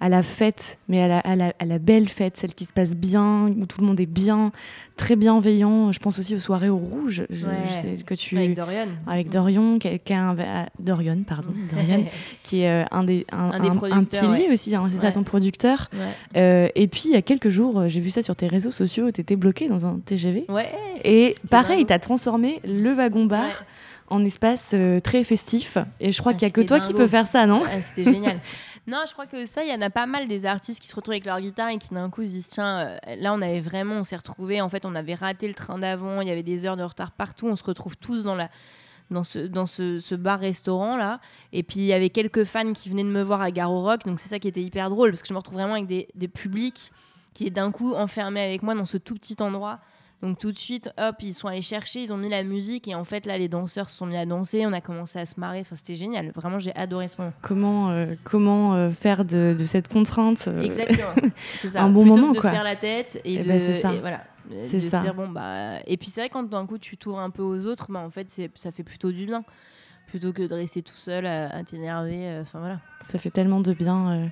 à 0.00 0.08
la 0.08 0.22
fête, 0.22 0.78
mais 0.88 1.02
à 1.02 1.36
la, 1.36 1.78
belle 1.78 2.08
fête, 2.08 2.36
celle 2.36 2.54
qui 2.54 2.64
se 2.64 2.72
passe 2.72 2.96
bien, 2.96 3.48
où 3.48 3.66
tout 3.66 3.80
le 3.80 3.86
monde 3.86 4.00
est 4.00 4.06
bien, 4.06 4.50
très 5.00 5.16
bienveillant. 5.16 5.90
Je 5.92 5.98
pense 5.98 6.18
aussi 6.18 6.34
aux 6.34 6.38
soirées 6.38 6.68
au 6.68 6.76
rouge. 6.76 7.24
Je, 7.30 7.46
Ouais. 7.46 7.52
je 7.68 7.72
sais 7.96 8.04
que 8.04 8.14
tu... 8.14 8.36
Avec 8.36 8.54
Dorian. 8.54 8.86
avec 9.06 9.28
Dorian, 9.30 9.78
qui, 9.78 9.98
qui 9.98 10.12
a 10.12 10.22
un, 10.28 10.38
euh, 10.38 10.64
Dorian, 10.78 11.18
pardon, 11.26 11.52
Dorian, 11.70 12.04
qui 12.44 12.60
est 12.62 12.70
euh, 12.70 12.84
un 12.90 13.04
des, 13.04 13.26
un, 13.32 13.50
Un 13.52 13.60
des 13.60 13.68
un- 13.68 14.04
pilier 14.04 14.46
ouais. 14.48 14.52
aussi, 14.52 14.74
hein, 14.76 14.86
c'est 14.90 14.98
ça 14.98 15.10
ton 15.10 15.22
producteur. 15.24 15.88
Euh, 16.36 16.68
et 16.74 16.86
puis 16.86 17.02
il 17.06 17.12
y 17.12 17.16
a 17.16 17.22
quelques 17.22 17.48
jours, 17.48 17.80
euh, 17.80 17.88
j'ai 17.88 18.00
vu 18.00 18.10
ça 18.10 18.22
sur 18.22 18.36
tes 18.36 18.46
réseaux 18.46 18.70
sociaux, 18.70 19.10
tu 19.10 19.20
étais 19.20 19.36
bloqué 19.36 19.68
dans 19.68 19.86
un 19.86 19.98
TGV. 20.04 20.44
Ouais. 20.48 20.68
Et 21.04 21.34
pareil, 21.50 21.76
dingo. 21.78 21.86
tu 21.88 21.92
as 21.94 21.98
transformé 21.98 22.60
le 22.64 22.92
wagon-bar 22.92 23.44
Ouais. 23.44 23.52
en 24.16 24.24
espace 24.24 24.70
euh, 24.74 25.00
très 25.00 25.24
festif. 25.24 25.78
Et 26.00 26.12
je 26.12 26.20
crois 26.20 26.32
Ah, 26.34 26.38
qu'il 26.38 26.46
n'y 26.46 26.50
a 26.50 26.54
que 26.54 26.60
toi 26.62 26.80
qui 26.80 26.92
peux 26.92 27.08
faire 27.08 27.26
ça, 27.26 27.46
non? 27.46 27.62
Ouais, 27.62 27.80
C'était 27.82 28.04
génial. 28.04 28.38
Non, 28.86 29.02
je 29.06 29.12
crois 29.12 29.26
que 29.26 29.44
ça, 29.46 29.62
il 29.62 29.70
y 29.70 29.74
en 29.74 29.82
a 29.82 29.90
pas 29.90 30.06
mal 30.06 30.26
des 30.26 30.46
artistes 30.46 30.80
qui 30.80 30.88
se 30.88 30.96
retrouvent 30.96 31.12
avec 31.12 31.26
leur 31.26 31.38
guitare 31.38 31.68
et 31.68 31.76
qui 31.78 31.92
d'un 31.94 32.08
coup 32.08 32.22
se 32.24 32.30
disent 32.30 32.46
tiens, 32.48 32.78
euh, 32.80 32.96
là 33.18 33.32
on 33.34 33.42
avait 33.42 33.60
vraiment, 33.60 33.96
on 33.96 34.02
s'est 34.02 34.16
retrouvés, 34.16 34.60
en 34.62 34.68
fait 34.70 34.84
on 34.86 34.89
avait 34.94 35.14
raté 35.14 35.48
le 35.48 35.54
train 35.54 35.78
d'avant, 35.78 36.20
il 36.20 36.28
y 36.28 36.30
avait 36.30 36.42
des 36.42 36.66
heures 36.66 36.76
de 36.76 36.82
retard 36.82 37.12
partout, 37.12 37.46
on 37.46 37.56
se 37.56 37.64
retrouve 37.64 37.96
tous 37.96 38.22
dans 38.22 38.34
la 38.34 38.50
dans 39.10 39.24
ce, 39.24 39.40
dans 39.40 39.66
ce, 39.66 40.14
bar-restaurant 40.14 40.96
là. 40.96 41.20
Et 41.52 41.64
puis 41.64 41.80
il 41.80 41.86
y 41.86 41.92
avait 41.92 42.10
quelques 42.10 42.44
fans 42.44 42.72
qui 42.72 42.88
venaient 42.90 43.02
de 43.02 43.08
me 43.08 43.22
voir 43.22 43.40
à 43.40 43.50
Garo 43.50 43.82
Rock, 43.82 44.06
donc 44.06 44.20
c'est 44.20 44.28
ça 44.28 44.38
qui 44.38 44.46
était 44.46 44.62
hyper 44.62 44.88
drôle 44.88 45.10
parce 45.10 45.22
que 45.22 45.28
je 45.28 45.32
me 45.32 45.38
retrouve 45.38 45.58
vraiment 45.58 45.74
avec 45.74 45.88
des, 45.88 46.08
des 46.14 46.28
publics 46.28 46.92
qui 47.34 47.46
est 47.46 47.50
d'un 47.50 47.72
coup 47.72 47.92
enfermés 47.94 48.40
avec 48.40 48.62
moi 48.62 48.74
dans 48.74 48.84
ce 48.84 48.96
tout 48.96 49.14
petit 49.14 49.36
endroit. 49.40 49.80
Donc 50.22 50.38
tout 50.38 50.52
de 50.52 50.58
suite, 50.58 50.92
hop, 50.98 51.16
ils 51.22 51.32
sont 51.32 51.48
allés 51.48 51.62
chercher, 51.62 52.00
ils 52.02 52.12
ont 52.12 52.18
mis 52.18 52.28
la 52.28 52.42
musique 52.42 52.86
et 52.88 52.94
en 52.94 53.04
fait 53.04 53.24
là 53.24 53.38
les 53.38 53.48
danseurs 53.48 53.88
se 53.88 53.96
sont 53.96 54.04
mis 54.06 54.16
à 54.18 54.26
danser, 54.26 54.66
on 54.66 54.72
a 54.74 54.80
commencé 54.82 55.18
à 55.18 55.24
se 55.24 55.40
marrer, 55.40 55.60
enfin 55.60 55.74
c'était 55.76 55.94
génial, 55.94 56.30
vraiment 56.34 56.58
j'ai 56.58 56.74
adoré 56.74 57.08
ce 57.08 57.18
moment. 57.20 57.32
Comment, 57.40 57.90
euh, 57.90 58.14
comment 58.22 58.74
euh, 58.74 58.90
faire 58.90 59.24
de, 59.24 59.56
de 59.58 59.64
cette 59.64 59.88
contrainte 59.88 60.44
euh, 60.48 60.60
Exactement. 60.60 61.30
C'est 61.58 61.70
ça. 61.70 61.82
un 61.84 61.88
bon 61.90 62.02
Plutôt 62.02 62.16
moment, 62.16 62.32
que 62.32 62.36
de 62.36 62.40
quoi. 62.42 62.50
faire 62.50 62.64
la 62.64 62.76
tête 62.76 63.18
et 63.24 63.34
Eh 63.34 63.38
de 63.40 63.48
ben, 63.48 63.58
c'est 63.58 63.80
ça. 63.80 63.94
et 63.94 64.00
voilà. 64.00 64.24
C'est 64.60 64.78
de 64.78 64.90
se 64.90 64.96
dire 65.00 65.14
bon 65.14 65.28
bah 65.28 65.78
et 65.86 65.96
puis 65.96 66.10
c'est 66.10 66.20
vrai 66.22 66.28
quand 66.28 66.42
d'un 66.42 66.66
coup 66.66 66.76
tu 66.76 66.96
t'ouvres 66.98 67.20
un 67.20 67.30
peu 67.30 67.42
aux 67.42 67.64
autres, 67.66 67.86
bah 67.90 68.00
en 68.00 68.10
fait 68.10 68.28
c'est 68.28 68.50
ça 68.56 68.72
fait 68.72 68.82
plutôt 68.82 69.12
du 69.12 69.24
bien 69.24 69.44
plutôt 70.06 70.32
que 70.32 70.42
de 70.42 70.52
rester 70.54 70.82
tout 70.82 70.96
seul 70.96 71.24
à, 71.24 71.48
à 71.54 71.62
t'énerver. 71.62 72.26
euh, 72.28 72.42
voilà. 72.52 72.80
Ça 73.00 73.16
fait 73.16 73.30
tellement 73.30 73.60
de 73.60 73.72
bien. 73.72 74.10
euh. 74.10 74.26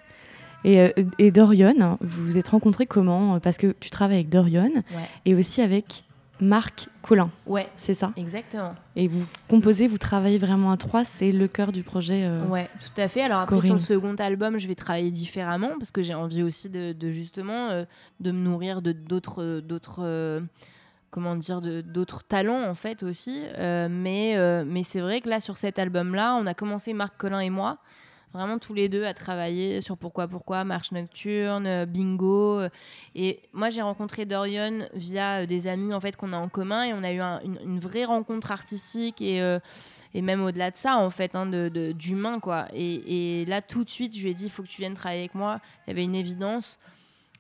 Et, 0.65 0.81
euh, 0.81 0.91
et 1.19 1.31
Dorian, 1.31 1.99
vous 2.01 2.25
vous 2.25 2.37
êtes 2.39 2.49
rencontrés 2.49 2.87
comment? 2.87 3.39
Parce 3.41 3.57
que 3.59 3.75
tu 3.81 3.91
travailles 3.91 4.17
avec 4.19 4.29
Dorian 4.29 4.71
Ouais. 4.75 5.09
et 5.25 5.35
aussi 5.35 5.63
avec 5.63 6.05
Marc 6.41 6.89
Collin, 7.03 7.31
Ouais. 7.47 7.67
c'est 7.77 7.95
ça? 7.95 8.13
Exactement. 8.17 8.75
Et 8.95 9.09
vous 9.09 9.25
composez, 9.49 9.89
vous 9.89 9.99
travaillez 9.99 10.39
vraiment 10.39 10.71
à 10.71 10.77
trois, 10.77 11.05
c'est 11.05 11.33
le 11.33 11.49
cœur 11.49 11.73
du 11.73 11.83
projet. 11.83 12.23
euh, 12.25 12.45
Ouais, 12.47 12.69
tout 12.81 13.01
à 13.01 13.09
fait. 13.09 13.23
Alors 13.23 13.41
après, 13.41 13.57
Corinne. 13.57 13.67
sur 13.79 13.95
le 13.97 14.01
second 14.01 14.15
album, 14.17 14.57
je 14.59 14.69
vais 14.69 14.77
travailler 14.77 15.11
différemment 15.11 15.71
parce 15.79 15.91
que 15.91 16.01
j'ai 16.03 16.15
envie 16.15 16.43
aussi 16.45 16.69
de, 16.71 16.93
de 16.93 17.11
justement 17.11 17.71
euh, 17.71 17.85
de 18.21 18.31
me 18.31 18.39
nourrir 18.39 18.83
de 18.83 18.93
d'autres 18.93 19.61
d'autres 19.61 20.01
euh, 20.05 20.41
comment 21.11 21.35
dire 21.35 21.61
d'autres 21.61 22.23
talents 22.25 22.69
en 22.69 22.75
fait 22.75 23.03
aussi. 23.03 23.43
Mais 23.59 24.37
mais 24.65 24.83
c'est 24.85 25.01
vrai 25.01 25.21
que 25.21 25.29
là 25.29 25.41
sur 25.41 25.57
cet 25.59 25.79
album-là, 25.79 26.35
on 26.41 26.47
a 26.47 26.55
commencé 26.55 26.93
Marc 26.95 27.17
Collin 27.17 27.41
et 27.41 27.51
moi. 27.51 27.79
Vraiment 28.35 28.59
tous 28.59 28.75
les 28.75 28.91
deux 28.91 29.05
à 29.05 29.15
travailler 29.15 29.81
sur 29.81 29.97
Pourquoi 29.97 30.29
Pourquoi, 30.29 30.63
Marche 30.63 30.93
Nocturne, 30.93 31.67
euh, 31.67 31.87
Bingo. 31.87 32.61
euh, 32.61 32.69
Et 33.15 33.41
moi 33.55 33.71
j'ai 33.71 33.81
rencontré 33.81 34.27
Dorian 34.27 34.87
via 34.93 35.41
euh, 35.43 35.47
des 35.47 35.67
amis 35.67 35.95
en 35.95 36.01
fait 36.01 36.15
qu'on 36.15 36.35
a 36.35 36.37
en 36.37 36.49
commun 36.49 36.85
et 36.85 36.93
on 36.93 37.03
a 37.03 37.11
eu 37.13 37.21
un- 37.21 37.41
une, 37.41 37.79
vraie 37.79 38.05
rencontre 38.05 38.53
artistique 38.53 39.23
et, 39.23 39.39
et 40.15 40.21
même 40.23 40.43
au-delà 40.43 40.71
de 40.71 40.77
ça 40.77 40.99
en 40.99 41.09
fait, 41.11 41.35
hein, 41.35 41.47
d'humain 41.47 42.39
quoi. 42.39 42.67
Et, 42.75 43.45
là 43.47 43.63
tout 43.63 43.83
de 43.83 43.89
suite 43.89 44.15
je 44.15 44.23
lui 44.23 44.31
ai 44.31 44.35
dit 44.35 44.45
il 44.45 44.51
faut 44.51 44.63
que 44.63 44.69
tu 44.69 44.81
viennes 44.83 44.95
travailler 44.95 45.21
avec 45.23 45.35
moi. 45.35 45.61
Il 45.87 45.91
y 45.91 45.93
avait 45.93 46.05
une 46.05 46.15
évidence. 46.15 46.79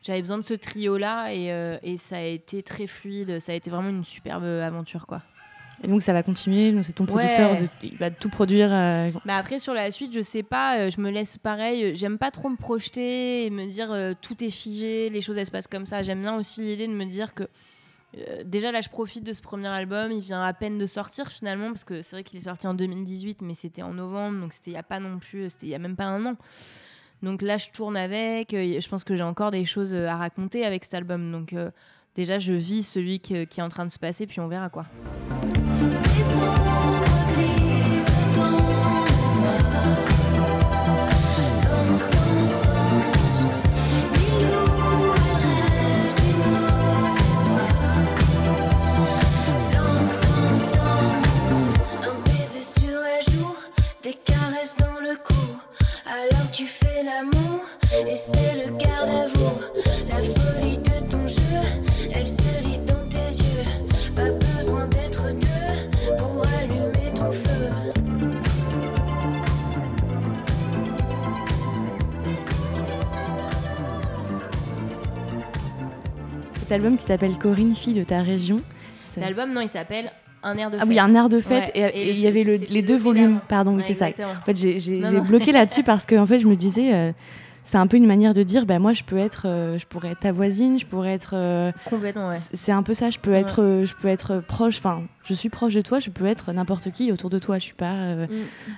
J'avais 0.02 0.22
besoin 0.22 0.38
de 0.38 0.42
ce 0.42 0.54
trio-là 0.54 1.34
et, 1.34 1.78
et 1.82 1.96
ça 1.98 2.16
a 2.16 2.22
été 2.22 2.62
très 2.62 2.86
fluide. 2.86 3.40
Ça 3.40 3.52
a 3.52 3.54
été 3.56 3.68
vraiment 3.68 3.90
une 3.90 4.04
superbe 4.04 4.44
aventure 4.44 5.06
quoi. 5.06 5.22
Et 5.84 5.86
donc 5.88 6.02
ça 6.02 6.12
va 6.12 6.22
continuer, 6.24 6.72
donc 6.72 6.84
c'est 6.84 6.92
ton 6.92 7.06
producteur, 7.06 7.52
Ouais. 7.52 7.62
de- 7.62 7.68
il 7.84 7.96
va 7.96 8.10
tout 8.10 8.28
produire. 8.28 8.70
euh, 8.72 9.10
Bah 9.24 9.36
après 9.36 9.58
sur 9.60 9.74
la 9.74 9.90
suite, 9.92 10.12
je 10.12 10.20
sais 10.20 10.42
pas, 10.42 10.78
euh, 10.78 10.90
je 10.90 11.00
me 11.00 11.10
laisse 11.10 11.38
pareil, 11.38 11.94
j'aime 11.94 12.18
pas 12.18 12.30
trop 12.32 12.48
me 12.48 12.56
projeter 12.56 13.46
et 13.46 13.50
me 13.50 13.64
dire 13.66 13.92
euh, 13.92 14.12
tout 14.20 14.42
est 14.42 14.50
figé, 14.50 15.08
les 15.08 15.20
choses 15.20 15.38
elles 15.38 15.46
se 15.46 15.50
passent 15.52 15.68
comme 15.68 15.86
ça. 15.86 16.02
J'aime 16.02 16.20
bien 16.22 16.34
aussi 16.36 16.62
l'idée 16.62 16.88
de 16.88 16.92
me 16.92 17.04
dire 17.04 17.32
que 17.32 17.44
euh, 18.16 18.42
déjà 18.44 18.72
là 18.72 18.80
je 18.80 18.88
profite 18.88 19.22
de 19.22 19.32
ce 19.32 19.40
premier 19.40 19.68
album, 19.68 20.10
il 20.10 20.20
vient 20.20 20.42
à 20.42 20.52
peine 20.52 20.78
de 20.78 20.86
sortir 20.86 21.28
finalement 21.28 21.68
parce 21.68 21.84
que 21.84 22.02
c'est 22.02 22.16
vrai 22.16 22.24
qu'il 22.24 22.38
est 22.38 22.42
sorti 22.44 22.66
en 22.66 22.74
2018 22.74 23.42
mais 23.42 23.54
c'était 23.54 23.82
en 23.82 23.92
novembre 23.94 24.40
donc 24.40 24.52
c'était 24.54 24.72
il 24.72 24.74
y 24.74 24.78
a 24.78 24.82
pas 24.82 24.98
non 24.98 25.18
plus, 25.18 25.48
c'était 25.50 25.66
il 25.66 25.70
y 25.70 25.74
a 25.76 25.78
même 25.78 25.94
pas 25.96 26.06
un 26.06 26.26
an. 26.26 26.34
Donc 27.22 27.40
là 27.42 27.56
je 27.56 27.68
tourne 27.70 27.96
avec, 27.96 28.50
je 28.52 28.88
pense 28.88 29.04
que 29.04 29.14
j'ai 29.14 29.22
encore 29.22 29.52
des 29.52 29.64
choses 29.64 29.94
à 29.94 30.16
raconter 30.16 30.64
avec 30.64 30.82
cet 30.84 30.94
album 30.94 31.30
donc 31.30 31.54
déjà 32.16 32.38
je 32.40 32.52
vis 32.54 32.82
celui 32.82 33.20
qui 33.20 33.34
est 33.36 33.60
en 33.62 33.68
train 33.68 33.84
de 33.84 33.90
se 33.92 33.98
passer 34.00 34.26
puis 34.26 34.40
on 34.40 34.48
verra 34.48 34.70
quoi. 34.70 34.86
Danse, 41.98 42.67
album 76.78 76.96
qui 76.96 77.06
s'appelle 77.06 77.36
Corinne, 77.38 77.74
fille 77.74 77.94
de 77.94 78.04
ta 78.04 78.22
région. 78.22 78.60
L'album 79.16 79.52
non, 79.52 79.60
il 79.60 79.68
s'appelle 79.68 80.10
Un 80.42 80.56
air 80.56 80.70
de 80.70 80.76
Ah 80.76 80.80
fête. 80.80 80.88
oui, 80.88 80.98
un 81.00 81.14
air 81.14 81.28
de 81.28 81.40
fête. 81.40 81.72
Ouais, 81.74 81.90
Et 81.94 82.10
il 82.10 82.18
y 82.20 82.26
avait 82.28 82.44
le- 82.44 82.60
les 82.70 82.82
deux 82.82 82.96
volumes. 82.96 83.40
Pardon, 83.48 83.76
Ouais, 83.76 83.82
c'est 83.82 83.94
ça. 83.94 84.06
En 84.06 84.44
fait, 84.44 84.56
j'ai 84.56 85.00
bloqué 85.26 85.50
là-dessus 85.52 85.82
parce 85.82 86.06
que 86.06 86.14
en 86.16 86.26
fait, 86.26 86.38
je 86.38 86.46
me 86.46 86.54
disais, 86.54 86.94
euh, 86.94 87.12
c'est 87.70 87.76
un 87.76 87.86
peu 87.86 87.98
une 87.98 88.06
manière 88.06 88.32
de 88.32 88.42
dire, 88.42 88.64
bah, 88.64 88.78
moi, 88.78 88.94
je 88.94 89.02
peux 89.04 89.18
être, 89.18 89.42
euh, 89.46 89.76
je 89.78 89.84
pourrais 89.86 90.12
être 90.12 90.20
ta 90.20 90.32
voisine, 90.32 90.78
je 90.78 90.86
pourrais 90.86 91.12
être. 91.12 91.32
euh, 91.34 91.70
Complètement, 91.84 92.28
ouais. 92.30 92.38
C'est 92.54 92.72
un 92.72 92.82
peu 92.82 92.94
ça. 92.94 93.10
Je 93.10 93.18
peux 93.18 93.32
Ouais. 93.32 93.40
être, 93.40 93.62
euh, 93.62 93.84
je 93.84 93.94
peux 93.94 94.08
être 94.08 94.38
proche. 94.38 94.78
Enfin, 94.78 95.02
je 95.24 95.34
suis 95.34 95.50
proche 95.50 95.74
de 95.74 95.82
toi. 95.82 95.98
Je 95.98 96.08
peux 96.08 96.24
être 96.24 96.50
n'importe 96.52 96.90
qui 96.92 97.12
autour 97.12 97.28
de 97.28 97.38
toi. 97.38 97.58
Je 97.58 97.64
suis 97.64 97.74
pas 97.74 97.92
Mm. 97.92 98.28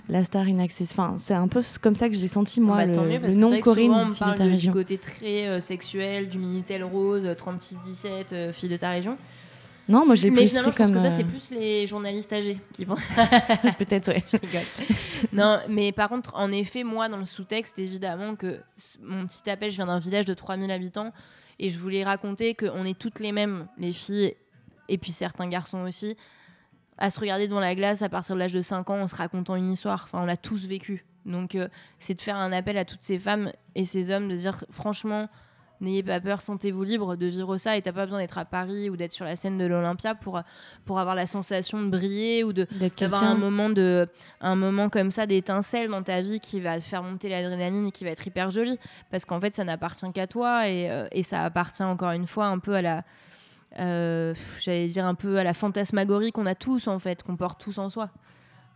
la 0.08 0.24
star 0.24 0.48
inaccessible. 0.48 1.00
Enfin, 1.00 1.14
c'est 1.18 1.34
un 1.34 1.46
peu 1.46 1.60
comme 1.80 1.94
ça 1.94 2.08
que 2.08 2.16
je 2.16 2.20
l'ai 2.20 2.26
senti 2.26 2.60
moi. 2.60 2.78
Bah, 2.78 2.86
le, 2.86 3.00
mieux, 3.08 3.20
parce 3.20 3.36
le 3.36 3.40
nom 3.40 3.50
que 3.50 3.60
Corinne, 3.60 3.92
souvent, 3.92 4.00
on 4.00 4.04
fille 4.06 4.14
de 4.14 4.18
parle 4.18 4.34
ta 4.34 4.42
de- 4.44 4.48
du 4.48 4.54
région. 4.54 4.72
côté 4.72 4.98
très 4.98 5.60
sexuel, 5.60 6.28
du 6.28 6.38
Minitel 6.38 6.82
rose, 6.82 7.26
euh, 7.26 7.34
36-17, 7.34 8.32
euh, 8.32 8.52
fille 8.52 8.68
de 8.68 8.76
ta 8.76 8.90
région. 8.90 9.16
Non, 9.88 10.06
moi, 10.06 10.14
j'ai 10.14 10.30
Mais 10.30 10.42
plus 10.42 10.48
finalement, 10.48 10.70
pris 10.70 10.84
je 10.84 10.88
pense 10.88 10.92
comme 10.92 11.02
que 11.02 11.10
ça, 11.10 11.14
euh, 11.14 11.16
c'est 11.16 11.24
plus 11.24 11.50
les 11.50 11.86
journalistes 11.86 12.32
âgés 12.32 12.58
qui 12.72 12.86
pensent. 12.86 13.00
peut-être. 13.78 14.08
Ouais. 14.08 14.22
Je 14.30 14.36
rigole. 14.36 14.66
non, 15.32 15.60
mais 15.68 15.92
par 15.92 16.08
contre, 16.08 16.34
en 16.34 16.52
effet, 16.52 16.84
moi, 16.84 17.08
dans 17.08 17.16
le 17.16 17.24
sous-texte, 17.24 17.78
évidemment 17.78 18.36
que 18.36 18.60
mon 19.02 19.26
petit 19.26 19.48
appel, 19.50 19.70
je 19.70 19.76
viens 19.76 19.86
d'un 19.86 19.98
village 19.98 20.26
de 20.26 20.34
3000 20.34 20.70
habitants 20.70 21.12
et 21.58 21.70
je 21.70 21.78
voulais 21.78 22.04
raconter 22.04 22.54
qu'on 22.54 22.84
est 22.84 22.98
toutes 22.98 23.20
les 23.20 23.32
mêmes, 23.32 23.66
les 23.78 23.92
filles 23.92 24.34
et 24.88 24.98
puis 24.98 25.12
certains 25.12 25.48
garçons 25.48 25.80
aussi, 25.80 26.16
à 26.98 27.10
se 27.10 27.18
regarder 27.20 27.48
devant 27.48 27.60
la 27.60 27.74
glace 27.74 28.02
à 28.02 28.08
partir 28.08 28.34
de 28.34 28.40
l'âge 28.40 28.52
de 28.52 28.60
5 28.60 28.90
ans 28.90 29.00
en 29.00 29.06
se 29.06 29.16
racontant 29.16 29.56
une 29.56 29.70
histoire. 29.70 30.04
Enfin, 30.04 30.22
on 30.22 30.26
l'a 30.26 30.36
tous 30.36 30.66
vécu. 30.66 31.04
Donc, 31.24 31.54
euh, 31.54 31.68
c'est 31.98 32.14
de 32.14 32.20
faire 32.20 32.36
un 32.36 32.52
appel 32.52 32.76
à 32.76 32.84
toutes 32.84 33.02
ces 33.02 33.18
femmes 33.18 33.52
et 33.74 33.84
ces 33.84 34.10
hommes 34.10 34.28
de 34.28 34.36
dire, 34.36 34.64
franchement, 34.70 35.28
N'ayez 35.80 36.02
pas 36.02 36.20
peur, 36.20 36.42
sentez-vous 36.42 36.82
libre 36.82 37.16
de 37.16 37.26
vivre 37.26 37.56
ça 37.56 37.76
et 37.76 37.82
t'as 37.82 37.92
pas 37.92 38.04
besoin 38.04 38.18
d'être 38.20 38.36
à 38.36 38.44
Paris 38.44 38.90
ou 38.90 38.96
d'être 38.96 39.12
sur 39.12 39.24
la 39.24 39.34
scène 39.34 39.56
de 39.56 39.64
l'Olympia 39.64 40.14
pour, 40.14 40.40
pour 40.84 40.98
avoir 40.98 41.14
la 41.14 41.26
sensation 41.26 41.80
de 41.80 41.88
briller 41.88 42.44
ou 42.44 42.52
d'avoir 42.52 43.24
un 43.24 43.34
moment 43.34 43.70
de 43.70 44.06
un 44.42 44.56
moment 44.56 44.90
comme 44.90 45.10
ça 45.10 45.26
d'étincelle 45.26 45.88
dans 45.88 46.02
ta 46.02 46.20
vie 46.20 46.38
qui 46.38 46.60
va 46.60 46.78
te 46.78 46.82
faire 46.82 47.02
monter 47.02 47.30
l'adrénaline 47.30 47.86
et 47.86 47.92
qui 47.92 48.04
va 48.04 48.10
être 48.10 48.26
hyper 48.26 48.50
joli 48.50 48.78
parce 49.10 49.24
qu'en 49.24 49.40
fait 49.40 49.54
ça 49.54 49.64
n'appartient 49.64 50.10
qu'à 50.12 50.26
toi 50.26 50.68
et, 50.68 50.90
euh, 50.90 51.06
et 51.12 51.22
ça 51.22 51.44
appartient 51.44 51.82
encore 51.82 52.10
une 52.10 52.26
fois 52.26 52.46
un 52.46 52.58
peu 52.58 52.74
à 52.74 52.82
la 52.82 53.04
euh, 53.78 54.34
j'allais 54.60 54.88
dire 54.88 55.06
un 55.06 55.14
peu 55.14 55.38
à 55.38 55.44
la 55.44 55.54
fantasmagorie 55.54 56.32
qu'on 56.32 56.46
a 56.46 56.54
tous 56.54 56.88
en 56.88 56.98
fait 56.98 57.22
qu'on 57.22 57.36
porte 57.36 57.60
tous 57.60 57.78
en 57.78 57.88
soi 57.88 58.10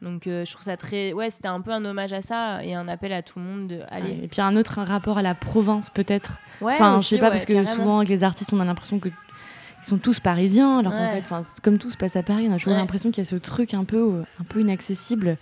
donc 0.02 0.26
euh, 0.26 0.44
je 0.44 0.52
trouve 0.52 0.64
ça 0.64 0.76
très 0.76 1.12
ouais 1.12 1.30
c'était 1.30 1.48
un 1.48 1.60
peu 1.60 1.70
un 1.70 1.84
hommage 1.84 2.12
à 2.12 2.20
ça 2.20 2.62
et 2.62 2.74
un 2.74 2.88
appel 2.88 3.12
à 3.12 3.22
tout 3.22 3.38
le 3.38 3.44
monde 3.44 3.68
de 3.68 3.76
Ouais, 3.76 4.18
Et 4.22 4.28
puis 4.28 4.40
un 4.40 4.56
autre 4.56 4.80
rapport 4.82 5.18
à 5.18 5.22
la 5.22 5.34
province 5.34 5.90
peut-être. 5.90 6.38
Ouais, 6.60 6.74
enfin, 6.74 6.94
je 6.94 6.98
aussi, 6.98 7.08
sais 7.10 7.18
pas 7.18 7.26
ouais, 7.26 7.30
parce 7.32 7.46
que 7.46 7.52
carrément. 7.52 7.72
souvent 7.72 7.96
avec 7.98 8.08
les 8.08 8.22
artistes, 8.24 8.52
on 8.52 8.60
a 8.60 8.64
l'impression 8.64 8.98
que 8.98 9.08
ils 9.08 9.88
sont 9.88 9.98
tous 9.98 10.18
parisiens, 10.18 10.78
alors 10.78 10.92
qu'en 10.92 11.10
fait, 11.10 11.28
comme 11.62 11.76
tout 11.76 11.90
se 11.90 11.96
passe 11.98 12.16
à 12.16 12.22
Paris, 12.22 12.46
on 12.48 12.52
a 12.54 12.56
toujours 12.56 12.72
l'impression 12.72 13.10
qu'il 13.10 13.22
y 13.22 13.26
a 13.26 13.28
ce 13.28 13.36
truc 13.36 13.74
un 13.74 13.84
peu, 13.84 13.98
euh, 13.98 14.22
un 14.40 14.44
peu 14.44 14.60
inaccessible. 14.60 15.36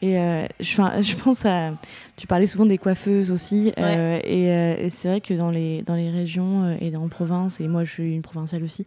Et 0.00 0.18
euh, 0.18 0.46
je, 0.60 0.82
je 1.00 1.16
pense 1.16 1.44
à. 1.44 1.72
Tu 2.16 2.26
parlais 2.26 2.46
souvent 2.46 2.64
des 2.64 2.78
coiffeuses 2.78 3.30
aussi. 3.30 3.72
Euh, 3.78 4.18
et, 4.24 4.44
et 4.86 4.88
c'est 4.88 5.08
vrai 5.08 5.20
que 5.20 5.34
dans 5.34 5.50
les, 5.50 5.82
dans 5.82 5.94
les 5.94 6.10
régions 6.10 6.74
et 6.80 6.94
en 6.96 7.08
province, 7.08 7.60
et 7.60 7.68
moi 7.68 7.84
je 7.84 7.92
suis 7.92 8.14
une 8.14 8.22
provinciale 8.22 8.62
aussi, 8.62 8.86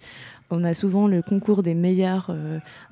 on 0.50 0.64
a 0.64 0.74
souvent 0.74 1.08
le 1.08 1.22
concours 1.22 1.64
des 1.64 1.76
meilleurs 1.76 2.36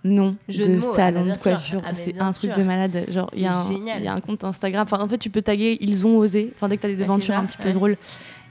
noms 0.03 0.35
de, 0.47 0.77
salons 0.77 1.25
de, 1.25 1.33
coiffure. 1.41 1.81
Ah, 1.83 1.93
c'est 1.93 2.19
un 2.19 2.29
truc 2.29 2.53
de 2.53 2.63
malade. 2.63 3.05
Genre, 3.09 3.29
il 3.33 3.39
y, 3.39 3.43
y, 3.43 4.07
a 4.07 4.13
un 4.13 4.19
compte 4.19 4.43
Instagram. 4.43 4.83
Enfin, 4.83 5.03
en 5.03 5.07
fait, 5.07 5.17
tu 5.17 5.29
peux 5.29 5.41
taguer 5.41 5.77
Ils 5.81 6.05
ont 6.05 6.17
osé. 6.17 6.51
Enfin, 6.55 6.69
dès 6.69 6.77
que 6.77 6.81
tu 6.81 6.87
as 6.87 6.95
des 6.95 7.03
aventures 7.03 7.35
un 7.35 7.45
petit 7.45 7.57
peu 7.57 7.71
drôles. 7.71 7.97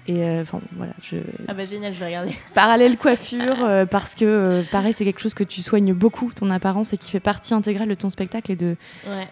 Et 0.08 0.22
euh, 0.22 0.42
enfin 0.42 0.60
voilà, 0.76 0.92
je. 1.02 1.16
Ah 1.48 1.54
bah 1.54 1.64
génial, 1.64 1.92
je 1.92 1.98
vais 1.98 2.06
regarder. 2.06 2.36
Parallèle 2.54 2.96
coiffure, 2.96 3.64
euh, 3.64 3.86
parce 3.86 4.14
que 4.14 4.24
euh, 4.24 4.62
pareil, 4.70 4.92
c'est 4.92 5.04
quelque 5.04 5.20
chose 5.20 5.34
que 5.34 5.42
tu 5.42 5.62
soignes 5.62 5.92
beaucoup, 5.94 6.30
ton 6.32 6.50
apparence, 6.50 6.92
et 6.92 6.98
qui 6.98 7.10
fait 7.10 7.20
partie 7.20 7.54
intégrale 7.54 7.88
de 7.88 7.94
ton 7.94 8.08
spectacle 8.08 8.52
et 8.52 8.56
de, 8.56 8.76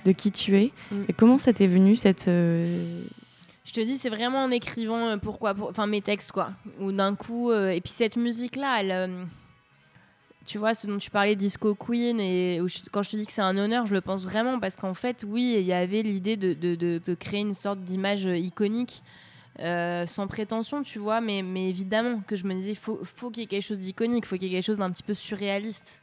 de 0.04 0.12
qui 0.12 0.32
tu 0.32 0.58
es. 0.58 0.72
Mm. 0.90 1.02
Et 1.08 1.12
comment 1.12 1.38
ça 1.38 1.52
t'est 1.52 1.68
venu 1.68 1.94
cette. 1.94 2.26
Je 2.26 3.72
te 3.72 3.80
dis, 3.80 3.96
c'est 3.96 4.10
vraiment 4.10 4.44
en 4.44 4.50
écrivant 4.50 5.16
pourquoi, 5.18 5.54
enfin 5.68 5.86
mes 5.86 6.00
textes 6.00 6.32
quoi. 6.32 6.50
Ou 6.80 6.90
d'un 6.90 7.14
coup, 7.14 7.52
et 7.52 7.80
puis 7.80 7.92
cette 7.92 8.16
musique 8.16 8.56
là, 8.56 8.80
elle 8.80 9.10
tu 10.44 10.58
vois, 10.58 10.74
ce 10.74 10.86
dont 10.86 10.98
tu 10.98 11.10
parlais, 11.10 11.36
Disco 11.36 11.74
Queen, 11.74 12.20
et 12.20 12.60
quand 12.92 13.02
je 13.02 13.10
te 13.10 13.16
dis 13.16 13.26
que 13.26 13.32
c'est 13.32 13.42
un 13.42 13.56
honneur, 13.56 13.86
je 13.86 13.94
le 13.94 14.00
pense 14.00 14.22
vraiment 14.22 14.60
parce 14.60 14.76
qu'en 14.76 14.94
fait, 14.94 15.24
oui, 15.26 15.56
il 15.58 15.64
y 15.64 15.72
avait 15.72 16.02
l'idée 16.02 16.36
de, 16.36 16.52
de, 16.52 16.74
de, 16.98 17.14
créer 17.14 17.40
une 17.40 17.54
sorte 17.54 17.80
d'image 17.80 18.24
iconique 18.24 19.02
euh, 19.60 20.06
sans 20.06 20.26
prétention, 20.26 20.82
tu 20.82 20.98
vois, 20.98 21.20
mais, 21.20 21.42
mais 21.42 21.68
évidemment 21.68 22.20
que 22.26 22.36
je 22.36 22.44
me 22.46 22.54
disais, 22.54 22.74
faut, 22.74 23.00
faut 23.04 23.30
qu'il 23.30 23.42
y 23.42 23.44
ait 23.44 23.48
quelque 23.48 23.62
chose 23.62 23.78
d'iconique, 23.78 24.26
faut 24.26 24.36
qu'il 24.36 24.48
y 24.48 24.50
ait 24.50 24.56
quelque 24.56 24.66
chose 24.66 24.78
d'un 24.78 24.90
petit 24.90 25.02
peu 25.02 25.14
surréaliste. 25.14 26.02